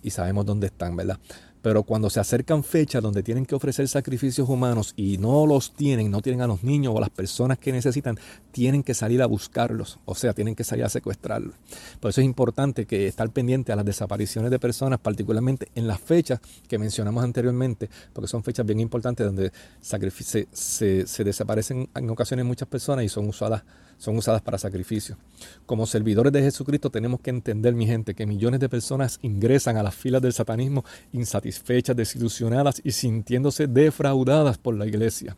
y 0.01 0.09
sabemos 0.09 0.45
dónde 0.45 0.67
están, 0.67 0.95
¿verdad? 0.95 1.19
Pero 1.67 1.83
cuando 1.83 2.09
se 2.09 2.21
acercan 2.21 2.63
fechas 2.63 3.03
donde 3.03 3.23
tienen 3.23 3.45
que 3.45 3.53
ofrecer 3.53 3.89
sacrificios 3.89 4.47
humanos 4.47 4.93
y 4.95 5.17
no 5.17 5.45
los 5.45 5.73
tienen, 5.73 6.09
no 6.09 6.21
tienen 6.21 6.39
a 6.39 6.47
los 6.47 6.63
niños 6.63 6.93
o 6.95 6.97
a 6.97 7.01
las 7.01 7.09
personas 7.09 7.57
que 7.57 7.73
necesitan, 7.73 8.17
tienen 8.53 8.83
que 8.83 8.93
salir 8.93 9.21
a 9.21 9.25
buscarlos, 9.25 9.99
o 10.05 10.15
sea, 10.15 10.31
tienen 10.31 10.55
que 10.55 10.63
salir 10.63 10.85
a 10.85 10.89
secuestrarlos. 10.89 11.55
Por 11.99 12.11
eso 12.11 12.21
es 12.21 12.25
importante 12.25 12.85
que 12.85 13.05
estar 13.07 13.29
pendiente 13.31 13.73
a 13.73 13.75
las 13.75 13.83
desapariciones 13.83 14.49
de 14.49 14.59
personas, 14.59 15.01
particularmente 15.01 15.67
en 15.75 15.87
las 15.87 15.99
fechas 15.99 16.39
que 16.69 16.79
mencionamos 16.79 17.21
anteriormente, 17.21 17.89
porque 18.13 18.29
son 18.29 18.43
fechas 18.43 18.65
bien 18.65 18.79
importantes 18.79 19.25
donde 19.25 19.51
se, 19.81 20.47
se 20.53 21.23
desaparecen 21.25 21.89
en 21.93 22.09
ocasiones 22.09 22.45
muchas 22.45 22.69
personas 22.69 23.03
y 23.03 23.09
son 23.09 23.27
usadas 23.27 23.63
son 23.97 24.17
usadas 24.17 24.41
para 24.41 24.57
sacrificio. 24.57 25.17
Como 25.65 25.85
servidores 25.85 26.31
de 26.33 26.41
Jesucristo 26.41 26.89
tenemos 26.89 27.19
que 27.19 27.29
entender, 27.29 27.73
mi 27.73 27.85
gente, 27.85 28.15
que 28.15 28.25
millones 28.25 28.59
de 28.59 28.69
personas 28.69 29.19
ingresan 29.21 29.77
a 29.77 29.83
las 29.83 29.95
filas 29.95 30.21
del 30.21 30.33
satanismo 30.33 30.83
insatisfechas, 31.11 31.95
desilusionadas 31.95 32.81
y 32.83 32.91
sintiéndose 32.91 33.67
defraudadas 33.67 34.57
por 34.57 34.75
la 34.75 34.85
iglesia. 34.85 35.35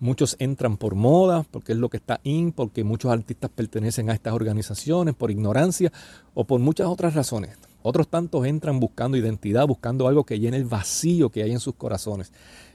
Muchos 0.00 0.36
entran 0.40 0.76
por 0.76 0.96
moda, 0.96 1.46
porque 1.50 1.72
es 1.72 1.78
lo 1.78 1.88
que 1.88 1.98
está 1.98 2.20
in, 2.24 2.50
porque 2.52 2.82
muchos 2.82 3.12
artistas 3.12 3.50
pertenecen 3.54 4.10
a 4.10 4.14
estas 4.14 4.32
organizaciones, 4.32 5.14
por 5.14 5.30
ignorancia 5.30 5.92
o 6.34 6.44
por 6.44 6.58
muchas 6.58 6.88
otras 6.88 7.14
razones. 7.14 7.56
Otros 7.84 8.08
tantos 8.08 8.46
entran 8.46 8.80
buscando 8.80 9.16
identidad, 9.16 9.66
buscando 9.66 10.06
algo 10.06 10.24
que 10.24 10.38
llene 10.38 10.56
el 10.56 10.64
vacío 10.64 11.30
que 11.30 11.42
hay 11.42 11.52
en 11.52 11.60
sus 11.60 11.74
corazones 11.74 12.32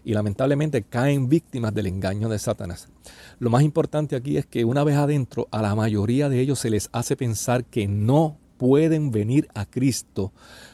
y 0.07 0.13
lamentablemente 0.13 0.83
caen 0.83 1.27
víctimas 1.27 1.73
del 1.73 1.87
engaño 1.87 2.29
de 2.29 2.39
Satanás. 2.39 2.87
Lo 3.39 3.49
más 3.49 3.63
importante 3.63 4.15
aquí 4.15 4.37
es 4.37 4.45
que 4.45 4.63
una 4.63 4.85
vez 4.85 4.95
adentro 4.95 5.49
a 5.51 5.61
la 5.61 5.75
mayoría 5.75 6.29
de 6.29 6.39
ellos 6.39 6.59
se 6.59 6.69
les 6.69 6.87
hace 6.93 7.17
pensar 7.17 7.65
que 7.65 7.89
no 7.89 8.37
pueden 8.57 9.11
venir 9.11 9.49
a 9.53 9.65
Cristo. 9.65 10.31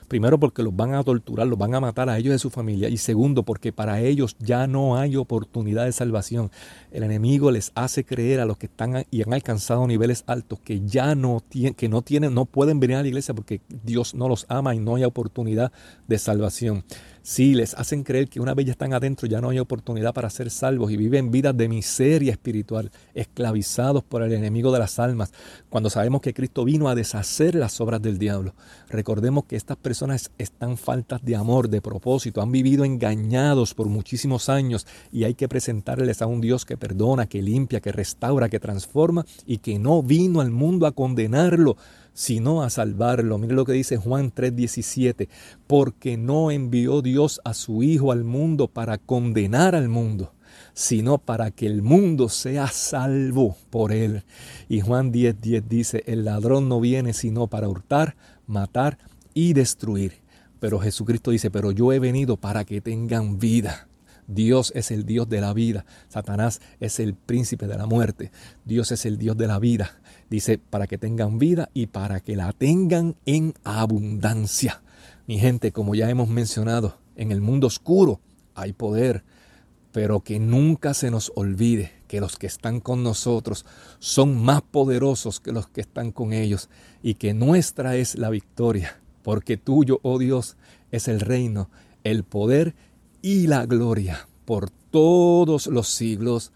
Primero 0.07 0.39
porque 0.39 0.61
los 0.61 0.75
van 0.75 0.93
a 0.93 1.03
torturar, 1.03 1.47
los 1.47 1.57
van 1.57 1.73
a 1.73 1.79
matar 1.79 2.09
a 2.09 2.19
ellos 2.19 2.31
y 2.31 2.35
a 2.35 2.37
su 2.37 2.51
familia. 2.51 2.89
Y 2.89 2.97
segundo 2.97 3.41
porque 3.41 3.73
para 3.73 4.01
ellos 4.01 4.35
ya 4.37 4.67
no 4.67 4.97
hay 4.97 5.15
oportunidad 5.15 5.85
de 5.85 5.93
salvación. 5.93 6.51
El 6.91 7.01
enemigo 7.01 7.49
les 7.49 7.71
hace 7.73 8.05
creer 8.05 8.39
a 8.39 8.45
los 8.45 8.59
que 8.59 8.67
están 8.67 9.03
y 9.09 9.23
han 9.23 9.33
alcanzado 9.33 9.87
niveles 9.87 10.23
altos 10.27 10.59
que 10.59 10.81
ya 10.85 11.15
no 11.15 11.41
tienen, 11.41 11.73
que 11.73 11.89
no 11.89 12.03
tienen, 12.03 12.35
no 12.35 12.45
pueden 12.45 12.79
venir 12.79 12.97
a 12.97 13.01
la 13.01 13.07
iglesia 13.07 13.33
porque 13.33 13.61
Dios 13.83 14.13
no 14.13 14.29
los 14.29 14.45
ama 14.47 14.75
y 14.75 14.79
no 14.79 14.95
hay 14.95 15.05
oportunidad 15.05 15.71
de 16.07 16.19
salvación. 16.19 16.83
Sí, 17.25 17.55
les 17.55 17.73
hacen 17.75 18.03
creer 18.03 18.27
que 18.27 18.41
una 18.41 18.53
vez 18.53 18.65
ya 18.65 18.73
están 18.73 18.91
adentro 18.91 19.29
ya 19.29 19.39
no 19.39 19.47
hay 19.49 19.57
oportunidad 19.57 20.13
para 20.13 20.29
ser 20.29 20.49
salvos 20.49 20.91
y 20.91 20.97
viven 20.97 21.31
vidas 21.31 21.55
de 21.55 21.69
miseria 21.69 22.33
espiritual, 22.33 22.91
esclavizados 23.13 24.03
por 24.03 24.23
el 24.23 24.33
enemigo 24.33 24.73
de 24.73 24.79
las 24.79 24.99
almas, 24.99 25.31
cuando 25.69 25.89
sabemos 25.89 26.19
que 26.19 26.33
Cristo 26.33 26.65
vino 26.65 26.89
a 26.89 26.95
deshacer 26.95 27.55
las 27.55 27.79
obras 27.79 28.01
del 28.01 28.17
diablo. 28.17 28.53
Recordemos 28.89 29.45
que 29.45 29.55
estas 29.55 29.77
personas 29.77 30.31
están 30.37 30.75
faltas 30.75 31.23
de 31.23 31.37
amor, 31.37 31.69
de 31.69 31.81
propósito, 31.81 32.41
han 32.41 32.51
vivido 32.51 32.83
engañados 32.83 33.73
por 33.73 33.87
muchísimos 33.87 34.49
años 34.49 34.85
y 35.09 35.23
hay 35.23 35.33
que 35.33 35.47
presentarles 35.47 36.21
a 36.21 36.27
un 36.27 36.41
Dios 36.41 36.65
que 36.65 36.75
perdona, 36.75 37.27
que 37.27 37.41
limpia, 37.41 37.79
que 37.79 37.93
restaura, 37.93 38.49
que 38.49 38.59
transforma 38.59 39.25
y 39.45 39.59
que 39.59 39.79
no 39.79 40.03
vino 40.03 40.41
al 40.41 40.51
mundo 40.51 40.87
a 40.87 40.91
condenarlo, 40.91 41.77
sino 42.13 42.63
a 42.63 42.69
salvarlo. 42.69 43.37
Mire 43.37 43.55
lo 43.55 43.65
que 43.65 43.73
dice 43.73 43.97
Juan 43.97 44.31
3:17, 44.31 45.29
porque 45.67 46.17
no 46.17 46.51
envió 46.51 47.01
Dios 47.01 47.41
a 47.43 47.53
su 47.53 47.83
Hijo 47.83 48.11
al 48.11 48.23
mundo 48.23 48.67
para 48.67 48.97
condenar 48.97 49.75
al 49.75 49.89
mundo, 49.89 50.33
sino 50.73 51.17
para 51.17 51.51
que 51.51 51.65
el 51.65 51.81
mundo 51.81 52.29
sea 52.29 52.67
salvo 52.67 53.57
por 53.69 53.91
él. 53.91 54.23
Y 54.69 54.81
Juan 54.81 55.11
10:10 55.11 55.67
dice, 55.67 56.03
el 56.07 56.25
ladrón 56.25 56.69
no 56.69 56.79
viene 56.79 57.13
sino 57.13 57.47
para 57.47 57.67
hurtar, 57.67 58.15
matar 58.47 58.97
y 59.33 59.53
destruir. 59.53 60.21
Pero 60.59 60.79
Jesucristo 60.79 61.31
dice, 61.31 61.51
pero 61.51 61.71
yo 61.71 61.91
he 61.91 61.99
venido 61.99 62.37
para 62.37 62.63
que 62.63 62.79
tengan 62.79 63.37
vida. 63.37 63.87
Dios 64.27 64.71
es 64.75 64.91
el 64.91 65.05
Dios 65.05 65.27
de 65.27 65.41
la 65.41 65.53
vida. 65.53 65.85
Satanás 66.07 66.61
es 66.79 66.99
el 66.99 67.13
príncipe 67.13 67.67
de 67.67 67.77
la 67.77 67.85
muerte. 67.85 68.31
Dios 68.63 68.91
es 68.91 69.05
el 69.05 69.17
Dios 69.17 69.35
de 69.35 69.47
la 69.47 69.59
vida. 69.59 69.91
Dice, 70.33 70.57
para 70.57 70.87
que 70.87 70.97
tengan 70.97 71.37
vida 71.37 71.69
y 71.75 71.85
para 71.85 72.19
que 72.19 72.35
la 72.35 72.53
tengan 72.53 73.15
en 73.27 73.53
abundancia. 73.63 74.81
Mi 75.27 75.37
gente, 75.37 75.71
como 75.71 75.93
ya 75.93 76.09
hemos 76.09 76.27
mencionado, 76.27 76.97
en 77.15 77.31
el 77.31 77.39
mundo 77.39 77.67
oscuro 77.67 78.19
hay 78.55 78.73
poder, 78.73 79.23
pero 79.91 80.21
que 80.21 80.39
nunca 80.39 80.95
se 80.95 81.11
nos 81.11 81.31
olvide 81.35 81.91
que 82.07 82.19
los 82.19 82.37
que 82.37 82.47
están 82.47 82.79
con 82.79 83.03
nosotros 83.03 83.63
son 83.99 84.43
más 84.43 84.63
poderosos 84.63 85.39
que 85.39 85.51
los 85.51 85.67
que 85.67 85.81
están 85.81 86.11
con 86.11 86.33
ellos 86.33 86.67
y 87.03 87.13
que 87.13 87.35
nuestra 87.35 87.95
es 87.95 88.17
la 88.17 88.31
victoria, 88.31 88.99
porque 89.21 89.57
tuyo, 89.57 89.99
oh 90.01 90.17
Dios, 90.17 90.57
es 90.89 91.07
el 91.07 91.19
reino, 91.19 91.69
el 92.03 92.23
poder 92.23 92.73
y 93.21 93.45
la 93.45 93.67
gloria 93.67 94.27
por 94.45 94.71
todos 94.71 95.67
los 95.67 95.89
siglos. 95.89 96.53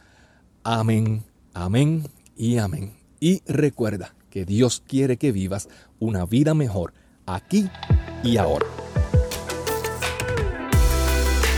Amén, 0.63 1.25
amén 1.53 2.07
y 2.35 2.57
amén. 2.57 2.96
Y 3.19 3.41
recuerda 3.47 4.13
que 4.29 4.45
Dios 4.45 4.83
quiere 4.87 5.17
que 5.17 5.31
vivas 5.31 5.67
una 5.99 6.25
vida 6.25 6.53
mejor 6.53 6.93
aquí 7.25 7.69
y 8.23 8.37
ahora. 8.37 8.67